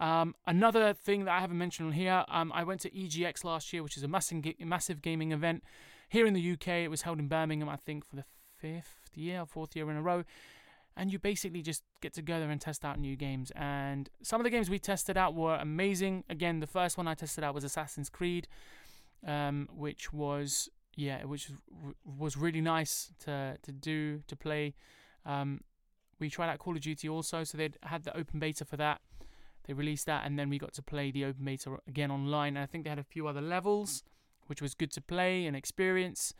Um, 0.00 0.34
another 0.46 0.92
thing 0.92 1.24
that 1.24 1.32
I 1.32 1.40
haven't 1.40 1.58
mentioned 1.58 1.88
on 1.88 1.92
here, 1.92 2.24
um, 2.28 2.52
I 2.52 2.64
went 2.64 2.80
to 2.82 2.90
EGX 2.90 3.44
last 3.44 3.72
year, 3.72 3.82
which 3.82 3.96
is 3.96 4.02
a 4.02 4.08
massive, 4.08 4.44
massive 4.60 5.00
gaming 5.00 5.32
event. 5.32 5.62
Here 6.08 6.26
in 6.26 6.34
the 6.34 6.52
UK, 6.52 6.68
it 6.68 6.88
was 6.88 7.02
held 7.02 7.18
in 7.18 7.28
Birmingham, 7.28 7.68
I 7.68 7.76
think, 7.76 8.04
for 8.04 8.16
the 8.16 8.24
fifth 8.58 9.02
year 9.14 9.44
fourth 9.46 9.74
year 9.76 9.90
in 9.90 9.96
a 9.96 10.02
row. 10.02 10.24
And 10.96 11.10
you 11.10 11.18
basically 11.18 11.62
just 11.62 11.82
get 12.02 12.12
together 12.12 12.50
and 12.50 12.60
test 12.60 12.84
out 12.84 12.98
new 12.98 13.16
games. 13.16 13.50
And 13.56 14.10
some 14.22 14.40
of 14.40 14.44
the 14.44 14.50
games 14.50 14.68
we 14.68 14.78
tested 14.78 15.16
out 15.16 15.34
were 15.34 15.56
amazing. 15.56 16.24
Again, 16.28 16.60
the 16.60 16.66
first 16.66 16.98
one 16.98 17.08
I 17.08 17.14
tested 17.14 17.42
out 17.42 17.54
was 17.54 17.64
Assassin's 17.64 18.10
Creed, 18.10 18.46
um, 19.26 19.68
which 19.74 20.12
was 20.12 20.68
yeah, 20.96 21.24
which 21.24 21.50
was 22.04 22.36
really 22.36 22.60
nice 22.60 23.12
to 23.24 23.56
to 23.62 23.72
do 23.72 24.22
to 24.26 24.36
play. 24.36 24.74
Um, 25.24 25.60
we 26.18 26.30
tried 26.30 26.50
out 26.50 26.58
Call 26.58 26.76
of 26.76 26.82
Duty 26.82 27.08
also, 27.08 27.44
so 27.44 27.58
they 27.58 27.70
had 27.82 28.04
the 28.04 28.16
open 28.16 28.40
beta 28.40 28.64
for 28.64 28.76
that. 28.76 29.00
They 29.64 29.74
released 29.74 30.06
that, 30.06 30.26
and 30.26 30.38
then 30.38 30.48
we 30.50 30.58
got 30.58 30.72
to 30.74 30.82
play 30.82 31.10
the 31.10 31.24
open 31.24 31.44
beta 31.44 31.78
again 31.86 32.10
online. 32.10 32.56
And 32.56 32.64
I 32.64 32.66
think 32.66 32.84
they 32.84 32.90
had 32.90 32.98
a 32.98 33.04
few 33.04 33.26
other 33.28 33.42
levels 33.42 34.02
which 34.48 34.60
was 34.60 34.74
good 34.74 34.90
to 34.92 35.00
play 35.00 35.46
and 35.46 35.56
experience. 35.56 36.34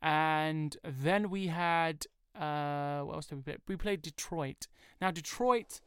And 0.00 0.76
then 0.84 1.30
we 1.30 1.48
had 1.48 2.06
Uh, 2.34 3.00
what 3.04 3.14
else 3.16 3.26
did 3.28 3.36
we 3.36 3.42
play? 3.42 3.56
We 3.66 3.76
played 3.76 4.02
Detroit. 4.02 4.68
Now 5.00 5.10
Detroit 5.10 5.80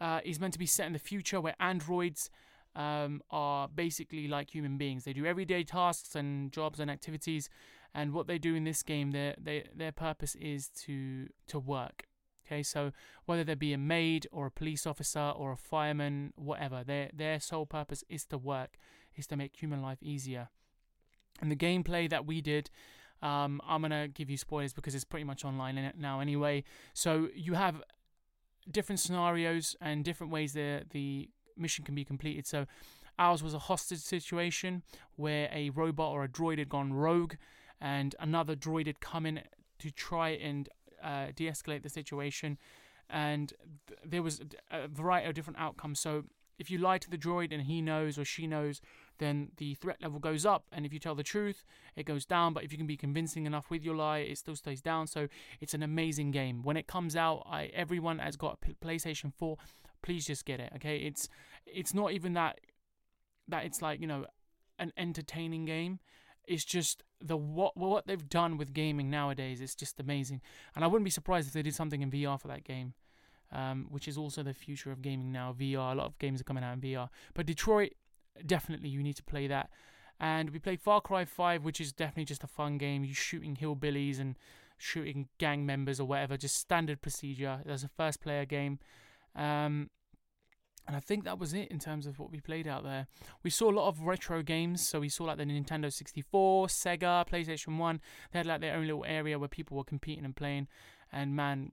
uh, 0.00 0.20
is 0.24 0.38
meant 0.40 0.52
to 0.52 0.58
be 0.58 0.66
set 0.66 0.86
in 0.86 0.92
the 0.92 0.98
future 1.12 1.40
where 1.40 1.54
androids 1.58 2.28
um, 2.76 3.22
are 3.30 3.66
basically 3.66 4.28
like 4.28 4.54
human 4.54 4.76
beings. 4.76 5.04
They 5.04 5.14
do 5.14 5.26
everyday 5.26 5.64
tasks 5.64 6.14
and 6.14 6.52
jobs 6.52 6.78
and 6.78 6.90
activities, 6.90 7.48
and 7.94 8.12
what 8.12 8.26
they 8.26 8.38
do 8.38 8.54
in 8.54 8.64
this 8.64 8.82
game, 8.82 9.10
their 9.10 9.34
their 9.74 9.92
purpose 9.92 10.36
is 10.36 10.68
to 10.84 11.28
to 11.48 11.58
work. 11.58 12.04
Okay, 12.46 12.62
so 12.62 12.92
whether 13.24 13.42
they 13.42 13.54
be 13.54 13.72
a 13.72 13.78
maid 13.78 14.28
or 14.30 14.46
a 14.46 14.50
police 14.50 14.86
officer 14.86 15.32
or 15.36 15.52
a 15.52 15.56
fireman, 15.56 16.32
whatever, 16.36 16.84
their 16.84 17.10
their 17.12 17.40
sole 17.40 17.66
purpose 17.66 18.04
is 18.08 18.24
to 18.26 18.38
work, 18.38 18.76
is 19.16 19.26
to 19.28 19.36
make 19.36 19.56
human 19.56 19.82
life 19.82 19.98
easier. 20.02 20.50
And 21.40 21.50
the 21.50 21.56
gameplay 21.56 22.08
that 22.08 22.24
we 22.26 22.40
did, 22.40 22.70
um, 23.22 23.60
I'm 23.66 23.82
gonna 23.82 24.06
give 24.06 24.30
you 24.30 24.36
spoilers 24.36 24.74
because 24.74 24.94
it's 24.94 25.04
pretty 25.04 25.24
much 25.24 25.44
online 25.44 25.78
in 25.78 25.84
it 25.84 25.98
now 25.98 26.20
anyway. 26.20 26.64
So 26.92 27.28
you 27.34 27.54
have 27.54 27.82
different 28.70 29.00
scenarios 29.00 29.76
and 29.80 30.04
different 30.04 30.32
ways 30.32 30.52
the 30.52 30.82
the 30.90 31.30
mission 31.56 31.84
can 31.84 31.94
be 31.94 32.04
completed. 32.04 32.46
So 32.46 32.66
ours 33.18 33.42
was 33.42 33.54
a 33.54 33.58
hostage 33.58 34.00
situation 34.00 34.82
where 35.16 35.48
a 35.52 35.70
robot 35.70 36.12
or 36.12 36.24
a 36.24 36.28
droid 36.28 36.58
had 36.58 36.68
gone 36.68 36.92
rogue, 36.92 37.34
and 37.80 38.14
another 38.20 38.54
droid 38.54 38.86
had 38.86 39.00
come 39.00 39.26
in 39.26 39.42
to 39.78 39.90
try 39.90 40.30
and 40.30 40.68
uh, 41.02 41.26
de-escalate 41.34 41.82
the 41.82 41.88
situation, 41.88 42.58
and 43.08 43.52
th- 43.86 44.00
there 44.04 44.22
was 44.22 44.40
a 44.70 44.88
variety 44.88 45.28
of 45.28 45.34
different 45.34 45.58
outcomes. 45.58 46.00
So 46.00 46.24
if 46.58 46.70
you 46.70 46.78
lie 46.78 46.98
to 46.98 47.10
the 47.10 47.18
droid 47.18 47.52
and 47.52 47.62
he 47.62 47.82
knows 47.82 48.18
or 48.18 48.24
she 48.24 48.46
knows, 48.46 48.80
then 49.18 49.50
the 49.56 49.74
threat 49.74 49.96
level 50.02 50.18
goes 50.18 50.44
up, 50.44 50.64
and 50.72 50.84
if 50.84 50.92
you 50.92 50.98
tell 50.98 51.14
the 51.14 51.22
truth, 51.22 51.64
it 51.96 52.04
goes 52.04 52.24
down. 52.24 52.52
But 52.52 52.64
if 52.64 52.72
you 52.72 52.78
can 52.78 52.86
be 52.86 52.96
convincing 52.96 53.46
enough 53.46 53.70
with 53.70 53.82
your 53.82 53.96
lie, 53.96 54.18
it 54.18 54.38
still 54.38 54.56
stays 54.56 54.80
down. 54.80 55.06
So 55.06 55.28
it's 55.60 55.74
an 55.74 55.82
amazing 55.82 56.30
game. 56.30 56.62
When 56.62 56.76
it 56.76 56.86
comes 56.86 57.16
out, 57.16 57.46
I 57.50 57.66
everyone 57.66 58.18
has 58.18 58.36
got 58.36 58.58
a 58.62 58.84
PlayStation 58.84 59.32
4. 59.32 59.56
Please 60.02 60.26
just 60.26 60.44
get 60.44 60.60
it. 60.60 60.72
Okay, 60.76 60.98
it's 60.98 61.28
it's 61.66 61.94
not 61.94 62.12
even 62.12 62.34
that 62.34 62.60
that 63.48 63.64
it's 63.64 63.82
like 63.82 64.00
you 64.00 64.06
know 64.06 64.26
an 64.78 64.92
entertaining 64.96 65.64
game. 65.64 66.00
It's 66.46 66.64
just 66.64 67.02
the 67.20 67.36
what 67.36 67.76
what 67.76 68.06
they've 68.06 68.28
done 68.28 68.56
with 68.56 68.72
gaming 68.72 69.10
nowadays. 69.10 69.60
It's 69.60 69.74
just 69.74 69.98
amazing, 70.00 70.40
and 70.74 70.84
I 70.84 70.88
wouldn't 70.88 71.04
be 71.04 71.10
surprised 71.10 71.48
if 71.48 71.54
they 71.54 71.62
did 71.62 71.74
something 71.74 72.02
in 72.02 72.10
VR 72.10 72.40
for 72.40 72.48
that 72.48 72.64
game, 72.64 72.94
um, 73.52 73.86
which 73.90 74.06
is 74.06 74.16
also 74.16 74.42
the 74.42 74.54
future 74.54 74.92
of 74.92 75.02
gaming 75.02 75.32
now. 75.32 75.54
VR. 75.58 75.92
A 75.92 75.94
lot 75.94 76.06
of 76.06 76.18
games 76.18 76.40
are 76.40 76.44
coming 76.44 76.64
out 76.64 76.74
in 76.74 76.80
VR, 76.80 77.08
but 77.34 77.46
Detroit 77.46 77.92
definitely 78.44 78.88
you 78.88 79.02
need 79.02 79.16
to 79.16 79.24
play 79.24 79.46
that. 79.46 79.70
And 80.18 80.50
we 80.50 80.58
played 80.58 80.80
Far 80.80 81.00
Cry 81.02 81.24
5, 81.26 81.64
which 81.64 81.80
is 81.80 81.92
definitely 81.92 82.24
just 82.24 82.42
a 82.42 82.46
fun 82.46 82.78
game. 82.78 83.04
You're 83.04 83.14
shooting 83.14 83.54
hillbillies 83.54 84.18
and 84.18 84.36
shooting 84.78 85.28
gang 85.38 85.66
members 85.66 86.00
or 86.00 86.06
whatever, 86.06 86.36
just 86.36 86.56
standard 86.56 87.02
procedure. 87.02 87.60
There's 87.64 87.84
a 87.84 87.88
first 87.88 88.22
player 88.22 88.44
game. 88.44 88.78
Um, 89.36 89.90
and 90.86 90.96
I 90.96 91.00
think 91.00 91.24
that 91.24 91.38
was 91.38 91.52
it 91.52 91.68
in 91.68 91.80
terms 91.80 92.06
of 92.06 92.18
what 92.18 92.30
we 92.30 92.40
played 92.40 92.68
out 92.68 92.84
there. 92.84 93.08
We 93.42 93.50
saw 93.50 93.70
a 93.70 93.74
lot 93.74 93.88
of 93.88 94.02
retro 94.02 94.42
games, 94.42 94.86
so 94.86 95.00
we 95.00 95.08
saw 95.08 95.24
like 95.24 95.38
the 95.38 95.44
Nintendo 95.44 95.92
64, 95.92 96.68
Sega, 96.68 97.28
PlayStation 97.28 97.76
1. 97.76 98.00
They 98.32 98.38
had 98.38 98.46
like 98.46 98.60
their 98.60 98.76
own 98.76 98.86
little 98.86 99.04
area 99.04 99.38
where 99.38 99.48
people 99.48 99.76
were 99.76 99.84
competing 99.84 100.24
and 100.24 100.36
playing. 100.36 100.68
And 101.12 101.34
man, 101.34 101.72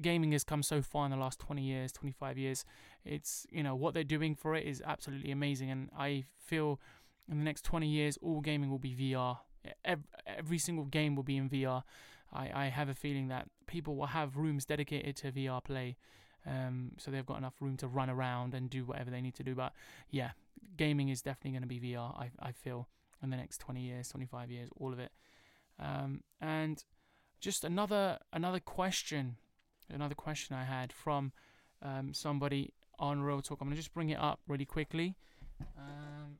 gaming 0.00 0.32
has 0.32 0.44
come 0.44 0.62
so 0.62 0.82
far 0.82 1.06
in 1.06 1.10
the 1.10 1.16
last 1.16 1.38
20 1.38 1.62
years, 1.62 1.92
25 1.92 2.36
years. 2.36 2.64
It's, 3.04 3.46
you 3.50 3.62
know, 3.62 3.74
what 3.74 3.94
they're 3.94 4.04
doing 4.04 4.34
for 4.34 4.54
it 4.54 4.66
is 4.66 4.82
absolutely 4.84 5.30
amazing. 5.30 5.70
And 5.70 5.90
I 5.96 6.24
feel 6.36 6.80
in 7.30 7.38
the 7.38 7.44
next 7.44 7.64
20 7.64 7.88
years, 7.88 8.18
all 8.20 8.40
gaming 8.40 8.70
will 8.70 8.78
be 8.78 8.94
VR. 8.94 9.38
Every, 9.84 10.58
single 10.58 10.86
game 10.86 11.14
will 11.14 11.22
be 11.22 11.36
in 11.36 11.48
VR. 11.48 11.82
I, 12.32 12.50
I 12.54 12.64
have 12.66 12.88
a 12.88 12.94
feeling 12.94 13.28
that 13.28 13.48
people 13.66 13.96
will 13.96 14.06
have 14.06 14.36
rooms 14.36 14.64
dedicated 14.64 15.16
to 15.16 15.32
VR 15.32 15.62
play. 15.62 15.96
Um, 16.46 16.92
so 16.98 17.10
they've 17.10 17.26
got 17.26 17.38
enough 17.38 17.54
room 17.60 17.76
to 17.78 17.88
run 17.88 18.08
around 18.08 18.54
and 18.54 18.70
do 18.70 18.84
whatever 18.84 19.10
they 19.10 19.20
need 19.20 19.34
to 19.34 19.42
do. 19.42 19.54
But 19.54 19.72
yeah, 20.10 20.30
gaming 20.76 21.08
is 21.08 21.22
definitely 21.22 21.52
going 21.52 21.62
to 21.62 21.68
be 21.68 21.80
VR. 21.80 22.18
I 22.18 22.30
I 22.40 22.52
feel 22.52 22.88
in 23.22 23.30
the 23.30 23.36
next 23.36 23.58
20 23.58 23.80
years, 23.80 24.08
25 24.08 24.50
years, 24.50 24.70
all 24.78 24.92
of 24.92 24.98
it. 24.98 25.12
Um, 25.78 26.22
and 26.40 26.82
just 27.40 27.64
another 27.64 28.18
another 28.32 28.60
question, 28.60 29.36
another 29.88 30.14
question 30.14 30.56
I 30.56 30.64
had 30.64 30.92
from 30.92 31.32
um, 31.82 32.12
somebody 32.14 32.72
on 32.98 33.22
Real 33.22 33.40
Talk. 33.40 33.60
I'm 33.60 33.68
gonna 33.68 33.76
just 33.76 33.94
bring 33.94 34.10
it 34.10 34.18
up 34.18 34.40
really 34.46 34.66
quickly. 34.66 35.16
Um, 35.78 36.38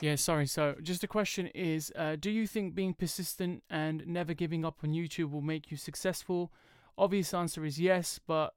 Yeah, 0.00 0.16
sorry. 0.16 0.46
So, 0.46 0.74
just 0.82 1.04
a 1.04 1.08
question 1.08 1.46
is 1.48 1.92
uh, 1.96 2.16
Do 2.16 2.30
you 2.30 2.46
think 2.46 2.74
being 2.74 2.94
persistent 2.94 3.62
and 3.70 4.06
never 4.06 4.34
giving 4.34 4.64
up 4.64 4.78
on 4.82 4.90
YouTube 4.90 5.30
will 5.30 5.40
make 5.40 5.70
you 5.70 5.76
successful? 5.76 6.52
Obvious 6.98 7.32
answer 7.32 7.64
is 7.64 7.80
yes, 7.80 8.20
but 8.26 8.54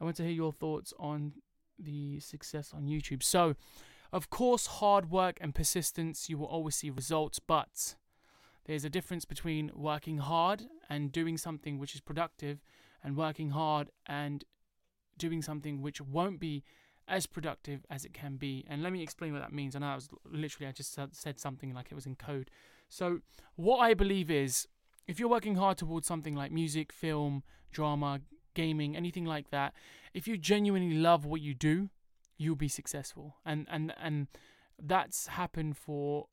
I 0.00 0.04
want 0.04 0.16
to 0.16 0.22
hear 0.22 0.32
your 0.32 0.52
thoughts 0.52 0.92
on 0.98 1.32
the 1.78 2.20
success 2.20 2.72
on 2.74 2.86
YouTube. 2.86 3.22
So, 3.22 3.56
of 4.12 4.30
course, 4.30 4.66
hard 4.66 5.10
work 5.10 5.38
and 5.40 5.54
persistence, 5.54 6.28
you 6.28 6.38
will 6.38 6.46
always 6.46 6.76
see 6.76 6.90
results, 6.90 7.38
but 7.38 7.96
there's 8.66 8.84
a 8.84 8.90
difference 8.90 9.24
between 9.24 9.70
working 9.74 10.18
hard 10.18 10.64
and 10.88 11.10
doing 11.10 11.36
something 11.36 11.78
which 11.78 11.94
is 11.94 12.00
productive, 12.00 12.60
and 13.02 13.16
working 13.16 13.50
hard 13.50 13.90
and 14.06 14.44
doing 15.16 15.40
something 15.40 15.80
which 15.80 16.00
won't 16.00 16.40
be 16.40 16.64
as 17.08 17.26
productive 17.26 17.84
as 17.90 18.04
it 18.04 18.12
can 18.12 18.36
be. 18.36 18.64
And 18.68 18.82
let 18.82 18.92
me 18.92 19.02
explain 19.02 19.32
what 19.32 19.42
that 19.42 19.52
means. 19.52 19.76
I 19.76 19.80
know 19.80 19.88
I 19.88 19.94
was 19.94 20.08
literally 20.30 20.68
I 20.68 20.72
just 20.72 20.98
said 21.12 21.40
something 21.40 21.72
like 21.72 21.86
it 21.90 21.94
was 21.94 22.06
in 22.06 22.16
code. 22.16 22.50
So 22.88 23.20
what 23.54 23.78
I 23.78 23.94
believe 23.94 24.30
is 24.30 24.66
if 25.06 25.20
you're 25.20 25.28
working 25.28 25.56
hard 25.56 25.78
towards 25.78 26.06
something 26.06 26.34
like 26.34 26.50
music, 26.50 26.92
film, 26.92 27.42
drama, 27.72 28.20
gaming, 28.54 28.96
anything 28.96 29.24
like 29.24 29.50
that, 29.50 29.72
if 30.14 30.26
you 30.26 30.36
genuinely 30.36 30.96
love 30.96 31.24
what 31.24 31.40
you 31.40 31.54
do, 31.54 31.90
you'll 32.38 32.56
be 32.56 32.68
successful. 32.68 33.36
And 33.44 33.66
and 33.70 33.92
and 34.00 34.26
that's 34.82 35.28
happened 35.28 35.76
for 35.76 36.26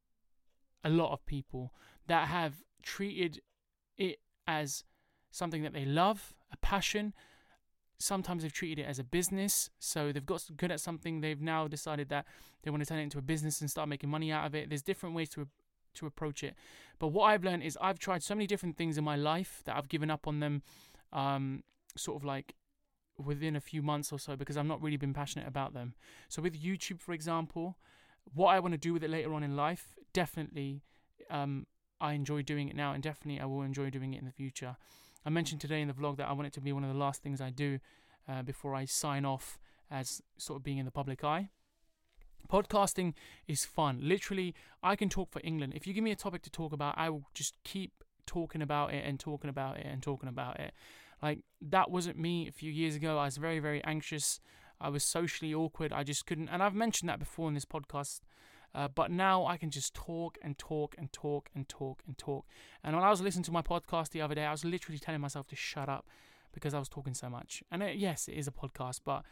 a 0.83 0.89
lot 0.89 1.13
of 1.13 1.25
people 1.25 1.73
that 2.07 2.27
have 2.27 2.55
treated 2.81 3.41
it 3.97 4.19
as 4.47 4.83
something 5.31 5.63
that 5.63 5.73
they 5.73 5.85
love, 5.85 6.33
a 6.51 6.57
passion, 6.57 7.13
sometimes 7.99 8.43
they've 8.43 8.53
treated 8.53 8.79
it 8.83 8.87
as 8.87 8.99
a 8.99 9.03
business. 9.03 9.69
So 9.79 10.11
they've 10.11 10.25
got 10.25 10.43
good 10.57 10.71
at 10.71 10.79
something. 10.79 11.21
They've 11.21 11.41
now 11.41 11.67
decided 11.67 12.09
that 12.09 12.25
they 12.63 12.71
want 12.71 12.83
to 12.83 12.87
turn 12.87 12.99
it 12.99 13.03
into 13.03 13.17
a 13.17 13.21
business 13.21 13.61
and 13.61 13.69
start 13.69 13.89
making 13.89 14.09
money 14.09 14.31
out 14.31 14.45
of 14.45 14.55
it. 14.55 14.69
There's 14.69 14.81
different 14.81 15.15
ways 15.15 15.29
to 15.29 15.47
to 15.95 16.07
approach 16.07 16.43
it. 16.43 16.55
But 16.97 17.09
what 17.09 17.25
I've 17.25 17.43
learned 17.43 17.61
is 17.61 17.77
I've 17.79 17.99
tried 17.99 18.23
so 18.23 18.33
many 18.33 18.47
different 18.47 18.77
things 18.77 18.97
in 18.97 19.03
my 19.03 19.15
life 19.15 19.61
that 19.65 19.75
I've 19.75 19.89
given 19.89 20.09
up 20.09 20.27
on 20.27 20.39
them, 20.39 20.63
um, 21.11 21.63
sort 21.95 22.17
of 22.17 22.25
like 22.25 22.55
within 23.17 23.55
a 23.55 23.61
few 23.61 23.83
months 23.83 24.11
or 24.11 24.17
so 24.17 24.35
because 24.35 24.57
I've 24.57 24.65
not 24.65 24.81
really 24.81 24.97
been 24.97 25.13
passionate 25.13 25.47
about 25.47 25.73
them. 25.73 25.93
So 26.29 26.41
with 26.41 26.59
YouTube, 26.59 26.99
for 26.99 27.13
example, 27.13 27.77
what 28.33 28.47
I 28.47 28.59
want 28.59 28.73
to 28.73 28.77
do 28.77 28.93
with 28.93 29.03
it 29.03 29.09
later 29.09 29.33
on 29.33 29.43
in 29.43 29.55
life, 29.55 29.95
definitely, 30.13 30.81
um, 31.29 31.67
I 32.01 32.13
enjoy 32.13 32.41
doing 32.41 32.69
it 32.69 32.75
now, 32.75 32.93
and 32.93 33.03
definitely 33.03 33.39
I 33.39 33.45
will 33.45 33.61
enjoy 33.61 33.89
doing 33.89 34.13
it 34.13 34.19
in 34.19 34.25
the 34.25 34.31
future. 34.31 34.77
I 35.25 35.29
mentioned 35.29 35.61
today 35.61 35.81
in 35.81 35.87
the 35.87 35.93
vlog 35.93 36.17
that 36.17 36.27
I 36.27 36.33
want 36.33 36.47
it 36.47 36.53
to 36.53 36.61
be 36.61 36.73
one 36.73 36.83
of 36.83 36.91
the 36.91 36.97
last 36.97 37.21
things 37.21 37.39
I 37.39 37.49
do 37.49 37.79
uh, 38.27 38.41
before 38.41 38.75
I 38.75 38.85
sign 38.85 39.25
off 39.25 39.57
as 39.89 40.21
sort 40.37 40.57
of 40.57 40.63
being 40.63 40.77
in 40.77 40.85
the 40.85 40.91
public 40.91 41.23
eye. 41.23 41.49
Podcasting 42.51 43.13
is 43.47 43.63
fun. 43.63 43.99
Literally, 44.01 44.53
I 44.81 44.95
can 44.95 45.09
talk 45.09 45.31
for 45.31 45.41
England. 45.43 45.73
If 45.75 45.87
you 45.87 45.93
give 45.93 46.03
me 46.03 46.11
a 46.11 46.15
topic 46.15 46.41
to 46.43 46.49
talk 46.49 46.73
about, 46.73 46.95
I 46.97 47.09
will 47.09 47.25
just 47.33 47.55
keep 47.63 48.03
talking 48.25 48.61
about 48.61 48.93
it 48.93 49.03
and 49.05 49.19
talking 49.19 49.49
about 49.49 49.77
it 49.77 49.85
and 49.85 50.03
talking 50.03 50.29
about 50.29 50.59
it. 50.59 50.73
Like, 51.21 51.39
that 51.61 51.89
wasn't 51.89 52.19
me 52.19 52.47
a 52.47 52.51
few 52.51 52.71
years 52.71 52.95
ago. 52.95 53.17
I 53.17 53.25
was 53.25 53.37
very, 53.37 53.59
very 53.59 53.83
anxious. 53.85 54.41
I 54.81 54.89
was 54.89 55.03
socially 55.05 55.53
awkward. 55.53 55.93
I 55.93 56.03
just 56.03 56.25
couldn't. 56.25 56.49
And 56.49 56.61
I've 56.61 56.75
mentioned 56.75 57.07
that 57.07 57.19
before 57.19 57.47
in 57.47 57.53
this 57.53 57.65
podcast 57.65 58.19
uh, 58.75 58.87
but 58.87 59.11
now 59.11 59.45
I 59.45 59.57
can 59.57 59.69
just 59.69 59.93
talk 59.93 60.37
and 60.41 60.57
talk 60.57 60.95
and 60.97 61.11
talk 61.13 61.49
and 61.53 61.67
talk 61.69 62.01
and 62.07 62.17
talk. 62.17 62.45
And 62.83 62.95
when 62.95 63.05
I 63.05 63.09
was 63.09 63.21
listening 63.21 63.43
to 63.43 63.51
my 63.51 63.61
podcast 63.61 64.09
the 64.09 64.21
other 64.21 64.35
day, 64.35 64.45
I 64.45 64.51
was 64.51 64.65
literally 64.65 64.99
telling 64.99 65.21
myself 65.21 65.47
to 65.47 65.55
shut 65.55 65.89
up 65.89 66.07
because 66.53 66.73
I 66.73 66.79
was 66.79 66.89
talking 66.89 67.13
so 67.13 67.29
much. 67.29 67.63
And 67.71 67.83
it, 67.83 67.97
yes, 67.97 68.27
it 68.27 68.33
is 68.33 68.47
a 68.47 68.51
podcast, 68.51 69.01
but 69.05 69.23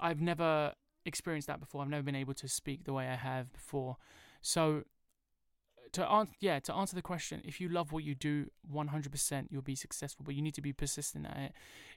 I've 0.00 0.20
never 0.20 0.74
experienced 1.04 1.48
that 1.48 1.60
before. 1.60 1.82
I've 1.82 1.88
never 1.88 2.02
been 2.02 2.14
able 2.14 2.34
to 2.34 2.48
speak 2.48 2.84
the 2.84 2.92
way 2.92 3.08
I 3.08 3.16
have 3.16 3.52
before. 3.52 3.96
So 4.42 4.84
to 5.92 6.08
answer, 6.08 6.32
yeah, 6.40 6.58
to 6.60 6.74
answer 6.74 6.94
the 6.94 7.02
question, 7.02 7.42
if 7.44 7.60
you 7.60 7.68
love 7.68 7.92
what 7.92 8.04
you 8.04 8.14
do, 8.14 8.46
100% 8.72 9.46
you'll 9.50 9.62
be 9.62 9.76
successful. 9.76 10.24
But 10.24 10.34
you 10.34 10.42
need 10.42 10.54
to 10.54 10.62
be 10.62 10.72
persistent 10.72 11.26
at 11.26 11.36
it. 11.36 11.52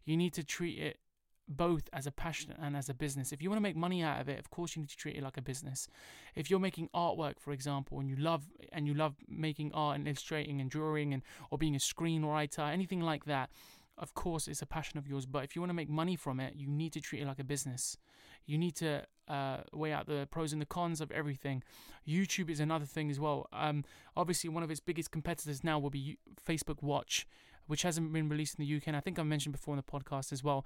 You 0.06 0.18
need 0.18 0.34
to 0.34 0.44
treat 0.44 0.80
it 0.80 1.00
both 1.48 1.90
as 1.94 2.06
a 2.06 2.12
passion 2.12 2.54
and 2.62 2.76
as 2.76 2.90
a 2.90 2.94
business. 2.94 3.32
If 3.32 3.42
you 3.42 3.50
want 3.50 3.58
to 3.58 3.64
make 3.64 3.76
money 3.76 4.04
out 4.04 4.20
of 4.20 4.30
it, 4.30 4.40
of 4.40 4.50
course 4.50 4.76
you 4.76 4.82
need 4.82 4.90
to 4.90 4.98
treat 4.98 5.16
it 5.16 5.24
like 5.24 5.38
a 5.38 5.42
business. 5.42 5.88
If 6.36 6.50
you're 6.50 6.60
making 6.60 6.90
artwork, 6.94 7.40
for 7.40 7.52
example, 7.52 8.00
and 8.00 8.10
you 8.10 8.16
love 8.16 8.46
and 8.72 8.88
you 8.88 8.94
love 8.94 9.16
making 9.28 9.72
art 9.74 9.98
and 9.98 10.08
illustrating 10.08 10.60
and 10.60 10.70
drawing 10.70 11.14
and 11.14 11.24
or 11.50 11.58
being 11.58 11.76
a 11.76 11.80
screenwriter, 11.80 12.72
anything 12.72 13.02
like 13.02 13.26
that, 13.26 13.50
of 13.98 14.14
course, 14.14 14.48
it's 14.48 14.62
a 14.62 14.66
passion 14.66 14.98
of 14.98 15.08
yours. 15.08 15.26
But 15.26 15.44
if 15.44 15.56
you 15.56 15.62
want 15.62 15.70
to 15.72 15.76
make 15.76 15.90
money 15.90 16.16
from 16.16 16.40
it, 16.40 16.54
you 16.56 16.68
need 16.68 16.94
to 16.94 17.02
treat 17.02 17.22
it 17.22 17.28
like 17.28 17.40
a 17.40 17.44
business. 17.44 17.98
You 18.46 18.58
need 18.58 18.76
to 18.78 19.04
uh, 19.28 19.58
weigh 19.74 19.92
out 19.92 20.08
the 20.08 20.28
pros 20.30 20.54
and 20.54 20.62
the 20.62 20.66
cons 20.66 21.02
of 21.02 21.12
everything. 21.12 21.64
YouTube 22.08 22.50
is 22.50 22.60
another 22.60 22.86
thing 22.86 23.10
as 23.10 23.20
well. 23.20 23.48
Um, 23.52 23.84
obviously, 24.16 24.50
one 24.50 24.64
of 24.64 24.72
its 24.72 24.80
biggest 24.80 25.12
competitors 25.12 25.64
now 25.64 25.80
will 25.80 25.90
be 25.90 26.18
Facebook 26.48 26.82
Watch, 26.82 27.28
which 27.66 27.82
hasn't 27.82 28.14
been 28.14 28.30
released 28.30 28.60
in 28.60 28.66
the 28.66 28.76
UK. 28.76 28.84
And 28.88 28.96
I 28.96 29.00
think 29.00 29.18
I 29.18 29.24
mentioned 29.24 29.54
before 29.54 29.74
in 29.74 29.78
the 29.78 29.84
podcast 29.84 30.32
as 30.32 30.44
well. 30.44 30.66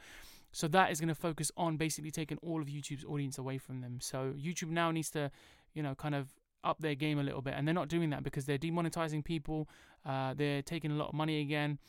So 0.52 0.68
that 0.70 0.92
is 0.92 1.00
going 1.00 1.10
to 1.10 1.16
focus 1.16 1.52
on 1.56 1.78
basically 1.78 2.12
taking 2.12 2.38
all 2.42 2.62
of 2.62 2.68
YouTube's 2.68 3.06
audience 3.06 3.38
away 3.38 3.58
from 3.58 3.82
them. 3.82 4.00
So 4.02 4.34
YouTube 4.38 4.70
now 4.70 4.92
needs 4.92 5.10
to, 5.12 5.32
you 5.74 5.82
know, 5.82 5.96
kind 5.96 6.16
of 6.16 6.30
up 6.64 6.80
their 6.80 6.96
game 6.96 7.20
a 7.20 7.24
little 7.24 7.42
bit, 7.42 7.56
and 7.58 7.68
they're 7.68 7.74
not 7.74 7.88
doing 7.88 8.10
that 8.12 8.24
because 8.24 8.46
they're 8.46 8.58
demonetizing 8.58 9.24
people. 9.24 9.70
Uh, 10.06 10.34
they're 10.34 10.62
taking 10.62 10.92
a 10.92 10.96
lot 10.96 11.10
of 11.10 11.14
money 11.14 11.42
again. 11.42 11.80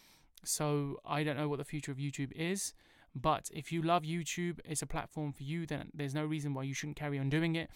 So 0.44 0.98
I 1.04 1.22
don't 1.22 1.36
know 1.36 1.48
what 1.48 1.58
the 1.58 1.64
future 1.64 1.92
of 1.92 1.98
YouTube 1.98 2.32
is. 2.32 2.72
But 3.14 3.50
if 3.52 3.70
you 3.72 3.82
love 3.82 4.04
YouTube, 4.04 4.60
it's 4.64 4.82
a 4.82 4.86
platform 4.86 5.32
for 5.32 5.42
you, 5.42 5.66
then 5.66 5.90
there's 5.92 6.14
no 6.14 6.24
reason 6.24 6.54
why 6.54 6.62
you 6.62 6.74
shouldn't 6.74 6.96
carry 6.96 7.18
on 7.18 7.28
doing 7.28 7.56
it. 7.56 7.68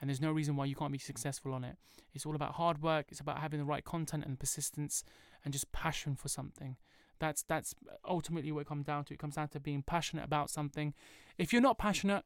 And 0.00 0.08
there's 0.08 0.20
no 0.20 0.32
reason 0.32 0.56
why 0.56 0.66
you 0.66 0.74
can't 0.74 0.92
be 0.92 0.98
successful 0.98 1.52
on 1.52 1.64
it. 1.64 1.76
It's 2.12 2.26
all 2.26 2.34
about 2.34 2.54
hard 2.54 2.82
work, 2.82 3.06
it's 3.08 3.20
about 3.20 3.38
having 3.38 3.58
the 3.58 3.64
right 3.64 3.84
content 3.84 4.24
and 4.24 4.38
persistence 4.38 5.02
and 5.44 5.52
just 5.52 5.72
passion 5.72 6.14
for 6.14 6.28
something. 6.28 6.76
That's 7.24 7.42
that's 7.42 7.74
ultimately 8.06 8.52
what 8.52 8.60
it 8.60 8.66
comes 8.66 8.84
down 8.84 9.04
to. 9.06 9.14
It 9.14 9.18
comes 9.18 9.36
down 9.36 9.48
to 9.48 9.60
being 9.60 9.82
passionate 9.82 10.26
about 10.26 10.50
something. 10.50 10.92
If 11.38 11.54
you're 11.54 11.62
not 11.62 11.78
passionate, 11.78 12.24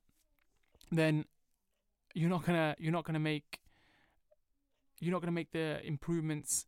then 0.90 1.24
you're 2.14 2.28
not 2.28 2.44
gonna 2.44 2.74
you're 2.80 2.90
not 2.92 3.04
gonna 3.04 3.20
make 3.20 3.60
you're 4.98 5.12
not 5.12 5.20
gonna 5.20 5.30
make 5.30 5.52
the 5.52 5.80
improvements 5.86 6.66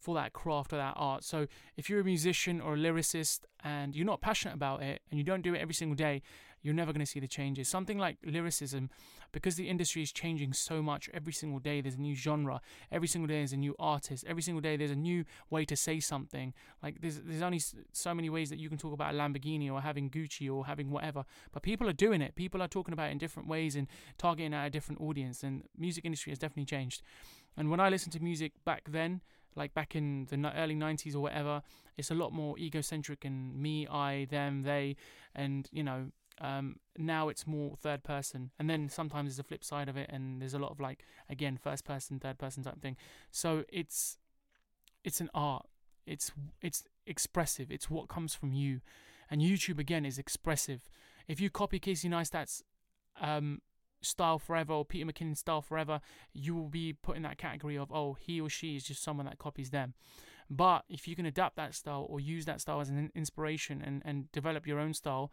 for 0.00 0.14
that 0.14 0.32
craft 0.32 0.72
or 0.72 0.76
that 0.76 0.94
art. 0.96 1.22
So 1.22 1.48
if 1.76 1.90
you're 1.90 2.00
a 2.00 2.04
musician 2.04 2.62
or 2.62 2.74
a 2.74 2.76
lyricist 2.78 3.40
and 3.62 3.94
you're 3.94 4.06
not 4.06 4.22
passionate 4.22 4.54
about 4.54 4.82
it 4.82 5.02
and 5.10 5.18
you 5.18 5.24
don't 5.24 5.42
do 5.42 5.54
it 5.54 5.60
every 5.60 5.74
single 5.74 5.96
day, 5.96 6.22
you're 6.66 6.74
never 6.74 6.92
going 6.92 7.04
to 7.04 7.10
see 7.10 7.20
the 7.20 7.28
changes. 7.28 7.68
Something 7.68 7.96
like 7.96 8.16
lyricism, 8.24 8.90
because 9.30 9.54
the 9.54 9.68
industry 9.68 10.02
is 10.02 10.10
changing 10.10 10.52
so 10.52 10.82
much 10.82 11.08
every 11.14 11.32
single 11.32 11.60
day, 11.60 11.80
there's 11.80 11.94
a 11.94 12.00
new 12.00 12.16
genre. 12.16 12.60
Every 12.90 13.06
single 13.06 13.28
day 13.28 13.36
there's 13.36 13.52
a 13.52 13.56
new 13.56 13.76
artist. 13.78 14.24
Every 14.26 14.42
single 14.42 14.60
day 14.60 14.76
there's 14.76 14.90
a 14.90 14.96
new 14.96 15.24
way 15.48 15.64
to 15.64 15.76
say 15.76 16.00
something. 16.00 16.52
Like 16.82 17.00
there's 17.00 17.20
there's 17.20 17.42
only 17.42 17.62
so 17.92 18.12
many 18.12 18.28
ways 18.28 18.50
that 18.50 18.58
you 18.58 18.68
can 18.68 18.78
talk 18.78 18.92
about 18.92 19.14
a 19.14 19.16
Lamborghini 19.16 19.72
or 19.72 19.80
having 19.80 20.10
Gucci 20.10 20.52
or 20.52 20.66
having 20.66 20.90
whatever. 20.90 21.24
But 21.52 21.62
people 21.62 21.88
are 21.88 21.92
doing 21.92 22.20
it. 22.20 22.34
People 22.34 22.60
are 22.60 22.68
talking 22.68 22.92
about 22.92 23.10
it 23.10 23.12
in 23.12 23.18
different 23.18 23.48
ways 23.48 23.76
and 23.76 23.86
targeting 24.18 24.52
at 24.52 24.66
a 24.66 24.70
different 24.70 25.00
audience. 25.00 25.44
And 25.44 25.62
the 25.62 25.68
music 25.78 26.04
industry 26.04 26.32
has 26.32 26.40
definitely 26.40 26.64
changed. 26.64 27.02
And 27.56 27.70
when 27.70 27.78
I 27.78 27.90
listened 27.90 28.12
to 28.14 28.20
music 28.20 28.52
back 28.64 28.90
then, 28.90 29.20
like 29.56 29.72
back 29.74 29.96
in 29.96 30.26
the 30.30 30.52
early 30.56 30.74
90s 30.74 31.14
or 31.14 31.20
whatever 31.20 31.62
it's 31.96 32.10
a 32.10 32.14
lot 32.14 32.32
more 32.32 32.58
egocentric 32.58 33.24
and 33.24 33.56
me 33.56 33.86
i 33.88 34.26
them 34.30 34.62
they 34.62 34.94
and 35.34 35.68
you 35.72 35.82
know 35.82 36.10
um, 36.40 36.76
now 36.96 37.28
it's 37.28 37.46
more 37.46 37.76
third 37.76 38.04
person. 38.04 38.50
And 38.58 38.68
then 38.68 38.88
sometimes 38.88 39.30
there's 39.30 39.38
a 39.38 39.44
flip 39.44 39.64
side 39.64 39.88
of 39.88 39.96
it 39.96 40.10
and 40.12 40.40
there's 40.40 40.54
a 40.54 40.58
lot 40.58 40.70
of 40.70 40.80
like 40.80 41.04
again 41.28 41.56
first 41.56 41.84
person 41.84 42.18
third 42.18 42.38
person 42.38 42.62
type 42.62 42.80
thing. 42.80 42.96
So 43.30 43.64
it's 43.68 44.18
it's 45.04 45.20
an 45.20 45.30
art. 45.34 45.66
It's 46.06 46.32
it's 46.60 46.84
expressive. 47.06 47.70
It's 47.70 47.90
what 47.90 48.08
comes 48.08 48.34
from 48.34 48.52
you. 48.52 48.80
And 49.28 49.40
youtube 49.40 49.78
again 49.78 50.04
is 50.04 50.18
expressive. 50.18 50.88
If 51.26 51.40
you 51.40 51.50
copy 51.50 51.80
casey 51.80 52.08
neistat's 52.08 52.62
um, 53.20 53.60
style 54.02 54.38
forever 54.38 54.72
or 54.72 54.84
Peter 54.84 55.06
McKinnon 55.06 55.36
style 55.36 55.62
forever, 55.62 56.00
you 56.32 56.54
will 56.54 56.68
be 56.68 56.92
put 56.92 57.16
in 57.16 57.22
that 57.22 57.38
category 57.38 57.76
of, 57.76 57.90
oh, 57.92 58.14
he 58.14 58.40
or 58.40 58.48
she 58.48 58.76
is 58.76 58.84
just 58.84 59.02
someone 59.02 59.26
that 59.26 59.38
copies 59.38 59.70
them. 59.70 59.94
But 60.48 60.84
if 60.88 61.08
you 61.08 61.16
can 61.16 61.26
adapt 61.26 61.56
that 61.56 61.74
style 61.74 62.06
or 62.08 62.20
use 62.20 62.44
that 62.44 62.60
style 62.60 62.80
as 62.80 62.88
an 62.88 63.10
inspiration 63.14 63.82
and, 63.84 64.02
and 64.04 64.30
develop 64.30 64.66
your 64.66 64.78
own 64.78 64.94
style, 64.94 65.32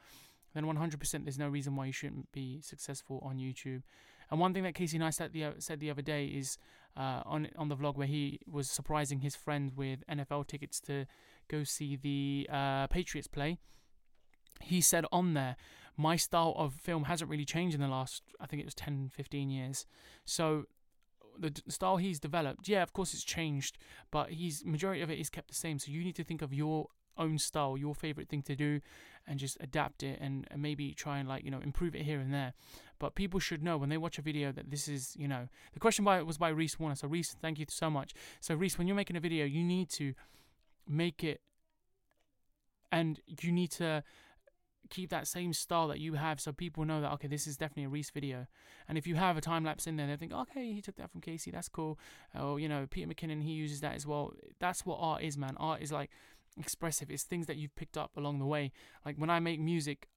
then 0.54 0.66
100% 0.66 1.24
there's 1.24 1.39
no 1.39 1.48
reason 1.48 1.76
why 1.76 1.86
you 1.86 1.92
shouldn't 1.92 2.32
be 2.32 2.62
successful 2.62 3.20
on 3.24 3.38
YouTube. 3.38 3.84
And 4.30 4.39
one 4.39 4.54
thing 4.54 4.63
that 4.63 4.76
Casey 4.76 4.98
Neistat 4.98 5.32
the, 5.32 5.54
said 5.60 5.80
the 5.80 5.92
other 5.92 6.02
day 6.02 6.26
is 6.26 6.58
uh, 6.96 7.22
on 7.26 7.50
on 7.58 7.70
the 7.70 7.76
vlog 7.76 7.98
where 7.98 8.08
he 8.08 8.39
was 8.50 8.70
surprising 8.70 9.20
his 9.20 9.36
friend 9.36 9.72
with 9.76 10.04
NFL 10.08 10.48
tickets 10.48 10.80
to 10.82 11.06
go 11.48 11.63
see 11.63 11.96
the 11.96 12.48
uh, 12.52 12.88
Patriots 12.88 13.28
play. 13.28 13.58
He 14.62 14.80
said 14.80 15.06
on 15.12 15.34
there, 15.34 15.56
my 15.98 16.16
style 16.16 16.54
of 16.58 16.74
film 16.74 17.04
hasn't 17.04 17.30
really 17.30 17.46
changed 17.46 17.76
in 17.76 17.82
the 17.82 17.88
last, 17.88 18.24
I 18.39 18.46
think 18.46 18.62
it 18.62 18.66
was 18.66 18.76
10, 18.76 19.12
15 19.13 19.50
years. 19.50 19.86
So 20.26 20.66
the 21.38 21.54
style 21.68 21.98
he's 21.98 22.20
developed, 22.20 22.68
yeah, 22.68 22.84
of 22.84 22.94
course 22.94 23.13
it's 23.13 23.24
changed, 23.24 23.78
but 24.12 24.30
he's 24.30 24.63
majority 24.66 25.02
of 25.02 25.10
it 25.10 25.20
is 25.20 25.30
kept 25.30 25.50
the 25.50 25.56
same. 25.56 25.80
So 25.80 25.92
you 25.92 26.04
need 26.04 26.16
to 26.16 26.24
think 26.24 26.42
of 26.42 26.54
your 26.54 26.88
own 27.17 27.38
style, 27.38 27.78
your 27.78 27.95
favorite 27.95 28.30
thing 28.30 28.41
to 28.43 28.56
do, 28.56 28.82
and 29.28 29.39
just 29.39 29.58
adapt 29.60 30.04
it 30.04 30.19
and, 30.21 30.47
and 30.52 30.62
maybe 30.62 30.93
try 30.93 31.19
and 31.19 31.28
like 31.28 31.43
you 31.43 31.52
know 31.52 31.60
improve 31.60 31.95
it 31.95 32.04
here 32.04 32.19
and 32.19 32.34
there. 32.34 32.54
But 32.99 33.15
people 33.15 33.39
should 33.39 33.63
know 33.63 33.78
when 33.78 33.89
they 33.89 33.97
watch 33.97 34.17
a 34.17 34.21
video 34.21 34.52
that 34.52 34.69
this 34.69 34.88
is 34.88 35.15
you 35.17 35.28
know 35.28 35.47
the 35.73 35.80
question 35.80 36.06
by 36.06 36.21
was 36.23 36.38
by 36.38 36.49
Reese 36.49 36.80
Warner. 36.80 36.95
So 36.95 37.08
Reese, 37.08 37.36
thank 37.41 37.60
you 37.60 37.65
so 37.69 37.89
much. 37.89 38.13
So 38.39 38.56
Reese, 38.56 38.78
when 38.78 38.88
you're 38.88 38.95
making 38.95 39.15
a 39.15 39.21
video, 39.21 39.45
you 39.45 39.63
need 39.63 39.89
to 39.91 40.13
make 40.88 41.23
it, 41.23 41.41
and 42.91 43.19
you 43.41 43.52
need 43.52 43.71
to 43.71 44.04
keep 44.89 45.10
that 45.10 45.28
same 45.28 45.54
style 45.54 45.88
that 45.88 45.99
you 45.99 46.13
have 46.13 46.39
so 46.39 46.52
people 46.52 46.86
know 46.86 47.02
that 47.02 47.12
okay 47.12 47.28
this 47.28 47.47
is 47.47 47.58
definitely 47.58 47.86
a 47.86 47.89
Reese 47.89 48.12
video 48.12 48.45
and 48.88 48.97
if 48.97 49.08
you 49.08 49.15
have 49.15 49.38
a 49.38 49.41
time 49.41 49.63
lapse 49.63 49.88
in 49.88 49.95
there 49.95 50.08
they 50.08 50.15
think 50.15 50.34
okay 50.34 50.71
he 50.71 50.82
took 50.82 50.95
that 50.97 51.10
from 51.10 51.21
Casey 51.21 51.52
that's 51.52 51.69
cool 51.69 51.97
or 52.39 52.60
you 52.60 52.69
know 52.69 52.86
Peter 52.89 53.08
McKinnon 53.08 53.41
he 53.41 53.54
uses 53.54 53.82
that 53.82 53.95
as 53.95 54.06
well 54.06 54.34
that's 54.60 54.86
what 54.86 54.97
art 54.99 55.23
is 55.23 55.38
man 55.38 55.56
art 55.58 55.82
is 55.82 55.91
like 55.91 56.12
expressive 56.60 57.10
it's 57.10 57.24
things 57.24 57.48
that 57.48 57.58
you've 57.58 57.76
picked 57.76 57.98
up 57.98 58.12
along 58.16 58.39
the 58.39 58.46
way 58.46 58.72
like 59.06 59.16
when 59.18 59.30
I 59.30 59.39
make 59.39 59.60
music 59.60 60.08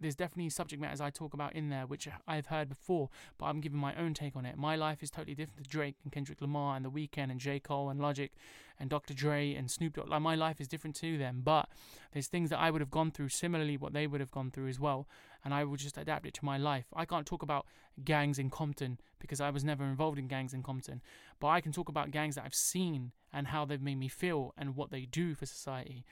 there's 0.00 0.16
definitely 0.16 0.48
subject 0.50 0.80
matters 0.80 1.00
I 1.00 1.10
talk 1.10 1.34
about 1.34 1.54
in 1.54 1.68
there 1.68 1.86
which 1.86 2.08
I've 2.26 2.46
heard 2.46 2.68
before, 2.68 3.10
but 3.38 3.46
I'm 3.46 3.60
giving 3.60 3.78
my 3.78 3.94
own 3.94 4.14
take 4.14 4.34
on 4.34 4.46
it. 4.46 4.56
My 4.56 4.74
life 4.74 5.02
is 5.02 5.10
totally 5.10 5.34
different 5.34 5.62
to 5.64 5.70
Drake 5.70 5.96
and 6.02 6.12
Kendrick 6.12 6.40
Lamar 6.40 6.76
and 6.76 6.84
The 6.84 6.90
Weeknd 6.90 7.30
and 7.30 7.38
J. 7.38 7.60
Cole 7.60 7.90
and 7.90 8.00
Logic 8.00 8.32
and 8.78 8.88
Dr. 8.88 9.12
Dre 9.12 9.54
and 9.54 9.70
Snoop 9.70 9.94
Dogg. 9.94 10.08
Like 10.08 10.22
my 10.22 10.34
life 10.34 10.60
is 10.60 10.68
different 10.68 10.96
to 10.96 11.18
them, 11.18 11.42
but 11.44 11.68
there's 12.12 12.28
things 12.28 12.50
that 12.50 12.58
I 12.58 12.70
would 12.70 12.80
have 12.80 12.90
gone 12.90 13.10
through 13.10 13.28
similarly 13.28 13.76
what 13.76 13.92
they 13.92 14.06
would 14.06 14.20
have 14.20 14.30
gone 14.30 14.50
through 14.50 14.68
as 14.68 14.80
well, 14.80 15.06
and 15.44 15.54
I 15.54 15.64
will 15.64 15.76
just 15.76 15.98
adapt 15.98 16.26
it 16.26 16.34
to 16.34 16.44
my 16.44 16.58
life. 16.58 16.86
I 16.94 17.04
can't 17.04 17.26
talk 17.26 17.42
about 17.42 17.66
gangs 18.04 18.38
in 18.38 18.50
Compton 18.50 18.98
because 19.18 19.40
I 19.40 19.50
was 19.50 19.64
never 19.64 19.84
involved 19.84 20.18
in 20.18 20.28
gangs 20.28 20.54
in 20.54 20.62
Compton, 20.62 21.00
but 21.38 21.48
I 21.48 21.60
can 21.60 21.72
talk 21.72 21.88
about 21.88 22.10
gangs 22.10 22.34
that 22.34 22.44
I've 22.44 22.54
seen 22.54 23.12
and 23.32 23.48
how 23.48 23.64
they've 23.64 23.80
made 23.80 23.98
me 23.98 24.08
feel 24.08 24.52
and 24.56 24.76
what 24.76 24.90
they 24.90 25.02
do 25.06 25.34
for 25.34 25.46
society 25.46 26.04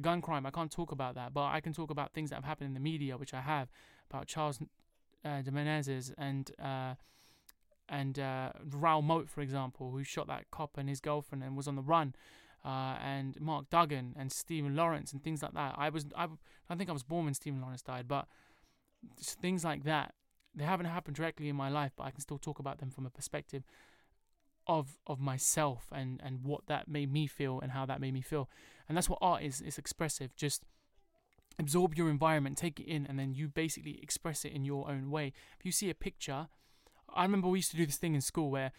gun 0.00 0.22
crime. 0.22 0.46
I 0.46 0.50
can't 0.50 0.70
talk 0.70 0.92
about 0.92 1.14
that, 1.16 1.34
but 1.34 1.46
I 1.46 1.60
can 1.60 1.72
talk 1.72 1.90
about 1.90 2.12
things 2.12 2.30
that 2.30 2.36
have 2.36 2.44
happened 2.44 2.68
in 2.68 2.74
the 2.74 2.80
media, 2.80 3.16
which 3.16 3.34
I 3.34 3.40
have, 3.40 3.68
about 4.10 4.26
Charles 4.26 4.60
uh, 5.24 5.42
de 5.42 5.50
Menezes 5.50 6.12
and 6.16 6.50
uh, 6.62 6.94
and 7.88 8.18
uh, 8.18 8.52
Moat, 9.02 9.30
for 9.30 9.40
example, 9.40 9.90
who 9.90 10.04
shot 10.04 10.26
that 10.26 10.50
cop 10.50 10.76
and 10.76 10.88
his 10.88 11.00
girlfriend 11.00 11.42
and 11.42 11.56
was 11.56 11.66
on 11.66 11.74
the 11.74 11.82
run, 11.82 12.14
uh, 12.64 12.96
and 13.02 13.40
Mark 13.40 13.70
Duggan 13.70 14.14
and 14.18 14.30
Stephen 14.30 14.76
Lawrence 14.76 15.12
and 15.12 15.22
things 15.22 15.42
like 15.42 15.54
that. 15.54 15.74
I 15.76 15.88
was 15.88 16.06
I, 16.16 16.28
I 16.68 16.74
think 16.74 16.90
I 16.90 16.92
was 16.92 17.02
born 17.02 17.24
when 17.24 17.34
Stephen 17.34 17.60
Lawrence 17.60 17.82
died, 17.82 18.06
but 18.08 18.26
things 19.20 19.64
like 19.64 19.84
that 19.84 20.14
they 20.58 20.64
haven't 20.64 20.86
happened 20.86 21.16
directly 21.16 21.48
in 21.48 21.56
my 21.56 21.68
life, 21.68 21.92
but 21.96 22.04
I 22.04 22.10
can 22.10 22.20
still 22.20 22.38
talk 22.38 22.58
about 22.58 22.78
them 22.78 22.90
from 22.90 23.06
a 23.06 23.10
perspective 23.10 23.64
of 24.66 24.98
of 25.06 25.18
myself 25.18 25.86
and 25.92 26.20
and 26.22 26.44
what 26.44 26.66
that 26.66 26.88
made 26.88 27.10
me 27.10 27.26
feel 27.26 27.58
and 27.60 27.72
how 27.72 27.86
that 27.86 28.00
made 28.00 28.12
me 28.12 28.20
feel. 28.20 28.50
And 28.88 28.96
that's 28.96 29.08
what 29.08 29.18
art 29.22 29.42
is 29.42 29.60
it's 29.60 29.78
expressive. 29.78 30.34
Just 30.36 30.64
absorb 31.60 31.94
your 31.96 32.08
environment 32.08 32.56
take 32.56 32.78
it 32.78 32.86
in 32.86 33.04
and 33.06 33.18
then 33.18 33.34
you 33.34 33.48
basically 33.48 33.98
express 34.02 34.44
it 34.44 34.52
in 34.52 34.64
your 34.64 34.88
own 34.90 35.10
way. 35.10 35.32
If 35.58 35.64
you 35.64 35.72
see 35.72 35.90
a 35.90 35.94
picture 35.94 36.48
i 37.14 37.22
remember 37.22 37.48
we 37.48 37.58
used 37.58 37.70
to 37.70 37.76
do 37.78 37.86
this 37.86 37.96
thing 37.96 38.14
in 38.14 38.20
school 38.20 38.50
where 38.50 38.70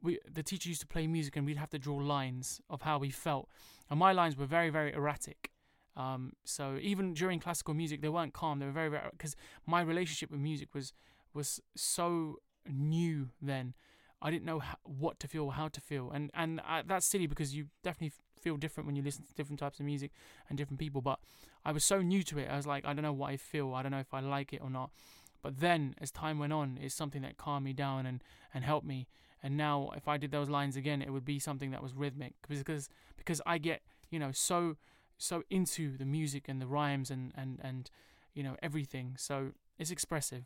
we 0.00 0.20
the 0.32 0.42
teacher 0.42 0.68
used 0.68 0.80
to 0.80 0.86
play 0.86 1.04
music 1.08 1.34
and 1.34 1.44
we'd 1.44 1.56
have 1.56 1.70
to 1.70 1.80
draw 1.80 1.96
lines 1.96 2.60
of 2.70 2.82
how 2.82 2.98
we 2.98 3.10
felt. 3.10 3.48
And 3.90 3.98
my 3.98 4.12
lines 4.12 4.36
were 4.36 4.46
very 4.46 4.70
very 4.70 4.92
erratic 4.92 5.50
um, 5.96 6.32
so 6.44 6.78
even 6.80 7.14
during 7.14 7.40
classical 7.40 7.74
music 7.74 8.02
they 8.02 8.08
weren't 8.08 8.32
calm 8.34 8.58
they 8.58 8.66
were 8.66 8.72
very 8.72 8.88
very 8.90 9.02
because 9.12 9.36
my 9.66 9.80
relationship 9.80 10.30
with 10.30 10.40
music 10.40 10.74
was 10.74 10.92
was 11.34 11.60
so 11.74 12.36
new 12.68 13.28
then 13.40 13.74
I 14.22 14.30
didn't 14.30 14.44
know 14.44 14.60
how, 14.60 14.76
what 14.82 15.20
to 15.20 15.28
feel, 15.28 15.50
how 15.50 15.68
to 15.68 15.80
feel, 15.80 16.10
and 16.10 16.30
and 16.34 16.60
uh, 16.66 16.82
that's 16.86 17.06
silly 17.06 17.26
because 17.26 17.54
you 17.54 17.66
definitely 17.82 18.12
feel 18.40 18.56
different 18.56 18.86
when 18.86 18.96
you 18.96 19.02
listen 19.02 19.24
to 19.24 19.34
different 19.34 19.58
types 19.58 19.78
of 19.78 19.86
music 19.86 20.12
and 20.48 20.56
different 20.56 20.78
people. 20.78 21.02
But 21.02 21.18
I 21.64 21.72
was 21.72 21.84
so 21.84 22.00
new 22.00 22.22
to 22.24 22.38
it, 22.38 22.48
I 22.50 22.56
was 22.56 22.66
like, 22.66 22.86
I 22.86 22.92
don't 22.94 23.02
know 23.02 23.12
what 23.12 23.30
I 23.30 23.36
feel, 23.36 23.74
I 23.74 23.82
don't 23.82 23.92
know 23.92 23.98
if 23.98 24.14
I 24.14 24.20
like 24.20 24.52
it 24.52 24.62
or 24.62 24.70
not. 24.70 24.90
But 25.42 25.60
then, 25.60 25.94
as 26.00 26.10
time 26.10 26.38
went 26.38 26.52
on, 26.52 26.78
it's 26.80 26.94
something 26.94 27.22
that 27.22 27.36
calmed 27.36 27.64
me 27.64 27.72
down 27.72 28.06
and 28.06 28.24
and 28.54 28.64
helped 28.64 28.86
me. 28.86 29.06
And 29.42 29.56
now, 29.56 29.90
if 29.94 30.08
I 30.08 30.16
did 30.16 30.30
those 30.30 30.48
lines 30.48 30.76
again, 30.76 31.02
it 31.02 31.10
would 31.10 31.24
be 31.24 31.38
something 31.38 31.70
that 31.70 31.82
was 31.82 31.94
rhythmic 31.94 32.34
because 32.42 32.88
because 33.16 33.42
I 33.46 33.58
get 33.58 33.82
you 34.10 34.18
know 34.18 34.32
so 34.32 34.76
so 35.18 35.42
into 35.50 35.96
the 35.96 36.04
music 36.04 36.44
and 36.48 36.60
the 36.60 36.66
rhymes 36.66 37.10
and 37.10 37.32
and 37.36 37.60
and 37.62 37.90
you 38.34 38.42
know 38.42 38.56
everything. 38.62 39.14
So 39.18 39.52
it's 39.78 39.90
expressive 39.90 40.44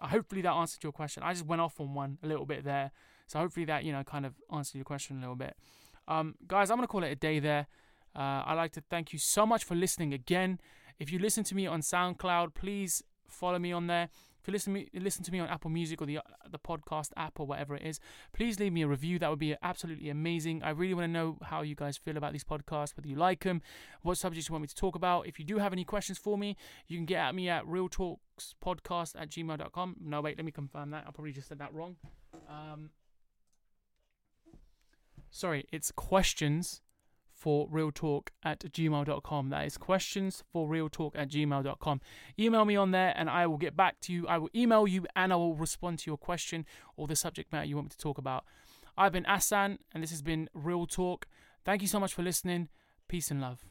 hopefully 0.00 0.42
that 0.42 0.52
answered 0.52 0.82
your 0.82 0.92
question. 0.92 1.22
I 1.22 1.32
just 1.32 1.46
went 1.46 1.60
off 1.60 1.80
on 1.80 1.94
one 1.94 2.18
a 2.22 2.26
little 2.26 2.46
bit 2.46 2.64
there. 2.64 2.92
So 3.26 3.38
hopefully 3.38 3.66
that, 3.66 3.84
you 3.84 3.92
know, 3.92 4.02
kind 4.04 4.26
of 4.26 4.34
answered 4.52 4.76
your 4.76 4.84
question 4.84 5.18
a 5.18 5.20
little 5.20 5.36
bit. 5.36 5.56
Um, 6.08 6.36
guys, 6.46 6.70
I'm 6.70 6.78
to 6.80 6.86
call 6.86 7.02
it 7.02 7.10
a 7.10 7.16
day 7.16 7.40
there. 7.40 7.66
Uh, 8.14 8.42
I'd 8.46 8.54
like 8.54 8.72
to 8.72 8.82
thank 8.88 9.12
you 9.12 9.18
so 9.18 9.44
much 9.44 9.64
for 9.64 9.74
listening 9.74 10.14
again. 10.14 10.60
If 10.98 11.12
you 11.12 11.18
listen 11.18 11.44
to 11.44 11.54
me 11.54 11.66
on 11.66 11.80
SoundCloud, 11.80 12.54
please 12.54 13.02
follow 13.28 13.58
me 13.58 13.72
on 13.72 13.88
there. 13.88 14.08
If 14.46 14.50
you 14.50 14.52
listen 14.52 14.74
to 14.74 14.78
me, 14.78 14.88
listen 14.94 15.24
to 15.24 15.32
me 15.32 15.40
on 15.40 15.48
Apple 15.48 15.72
Music 15.72 16.00
or 16.00 16.06
the 16.06 16.20
the 16.48 16.58
podcast 16.60 17.10
app 17.16 17.40
or 17.40 17.48
whatever 17.48 17.74
it 17.74 17.82
is, 17.82 17.98
please 18.32 18.60
leave 18.60 18.72
me 18.72 18.82
a 18.82 18.86
review. 18.86 19.18
That 19.18 19.28
would 19.28 19.40
be 19.40 19.56
absolutely 19.60 20.08
amazing. 20.08 20.62
I 20.62 20.70
really 20.70 20.94
want 20.94 21.06
to 21.06 21.12
know 21.12 21.38
how 21.42 21.62
you 21.62 21.74
guys 21.74 21.96
feel 21.96 22.16
about 22.16 22.32
these 22.32 22.44
podcasts, 22.44 22.96
whether 22.96 23.08
you 23.08 23.16
like 23.16 23.42
them, 23.42 23.60
what 24.02 24.18
subjects 24.18 24.48
you 24.48 24.52
want 24.52 24.62
me 24.62 24.68
to 24.68 24.74
talk 24.76 24.94
about. 24.94 25.26
If 25.26 25.40
you 25.40 25.44
do 25.44 25.58
have 25.58 25.72
any 25.72 25.84
questions 25.84 26.16
for 26.16 26.38
me, 26.38 26.56
you 26.86 26.96
can 26.96 27.06
get 27.06 27.18
at 27.18 27.34
me 27.34 27.48
at 27.48 27.66
Real 27.66 27.88
Talks 27.88 28.54
Podcast 28.64 29.20
at 29.20 29.30
gmail.com. 29.30 29.96
No, 30.00 30.20
wait, 30.20 30.38
let 30.38 30.44
me 30.44 30.52
confirm 30.52 30.90
that. 30.90 31.06
I 31.08 31.10
probably 31.10 31.32
just 31.32 31.48
said 31.48 31.58
that 31.58 31.74
wrong. 31.74 31.96
Um, 32.48 32.90
sorry, 35.28 35.66
it's 35.72 35.90
questions 35.90 36.82
for 37.46 37.68
real 37.70 37.92
talk 37.92 38.32
at 38.42 38.58
gmail.com. 38.58 39.50
That 39.50 39.66
is 39.66 39.78
questions 39.78 40.42
for 40.52 40.66
real 40.66 40.88
talk 40.88 41.14
at 41.16 41.28
gmail.com. 41.28 42.00
Email 42.40 42.64
me 42.64 42.74
on 42.74 42.90
there 42.90 43.14
and 43.16 43.30
I 43.30 43.46
will 43.46 43.56
get 43.56 43.76
back 43.76 44.00
to 44.00 44.12
you. 44.12 44.26
I 44.26 44.36
will 44.38 44.50
email 44.52 44.88
you 44.88 45.06
and 45.14 45.32
I 45.32 45.36
will 45.36 45.54
respond 45.54 46.00
to 46.00 46.10
your 46.10 46.16
question 46.16 46.66
or 46.96 47.06
the 47.06 47.14
subject 47.14 47.52
matter 47.52 47.66
you 47.66 47.76
want 47.76 47.84
me 47.84 47.90
to 47.90 47.98
talk 47.98 48.18
about. 48.18 48.46
I've 48.98 49.12
been 49.12 49.26
Asan 49.26 49.78
and 49.94 50.02
this 50.02 50.10
has 50.10 50.22
been 50.22 50.48
Real 50.54 50.86
Talk. 50.88 51.28
Thank 51.64 51.82
you 51.82 51.88
so 51.88 52.00
much 52.00 52.14
for 52.14 52.24
listening. 52.24 52.68
Peace 53.06 53.30
and 53.30 53.40
love. 53.40 53.66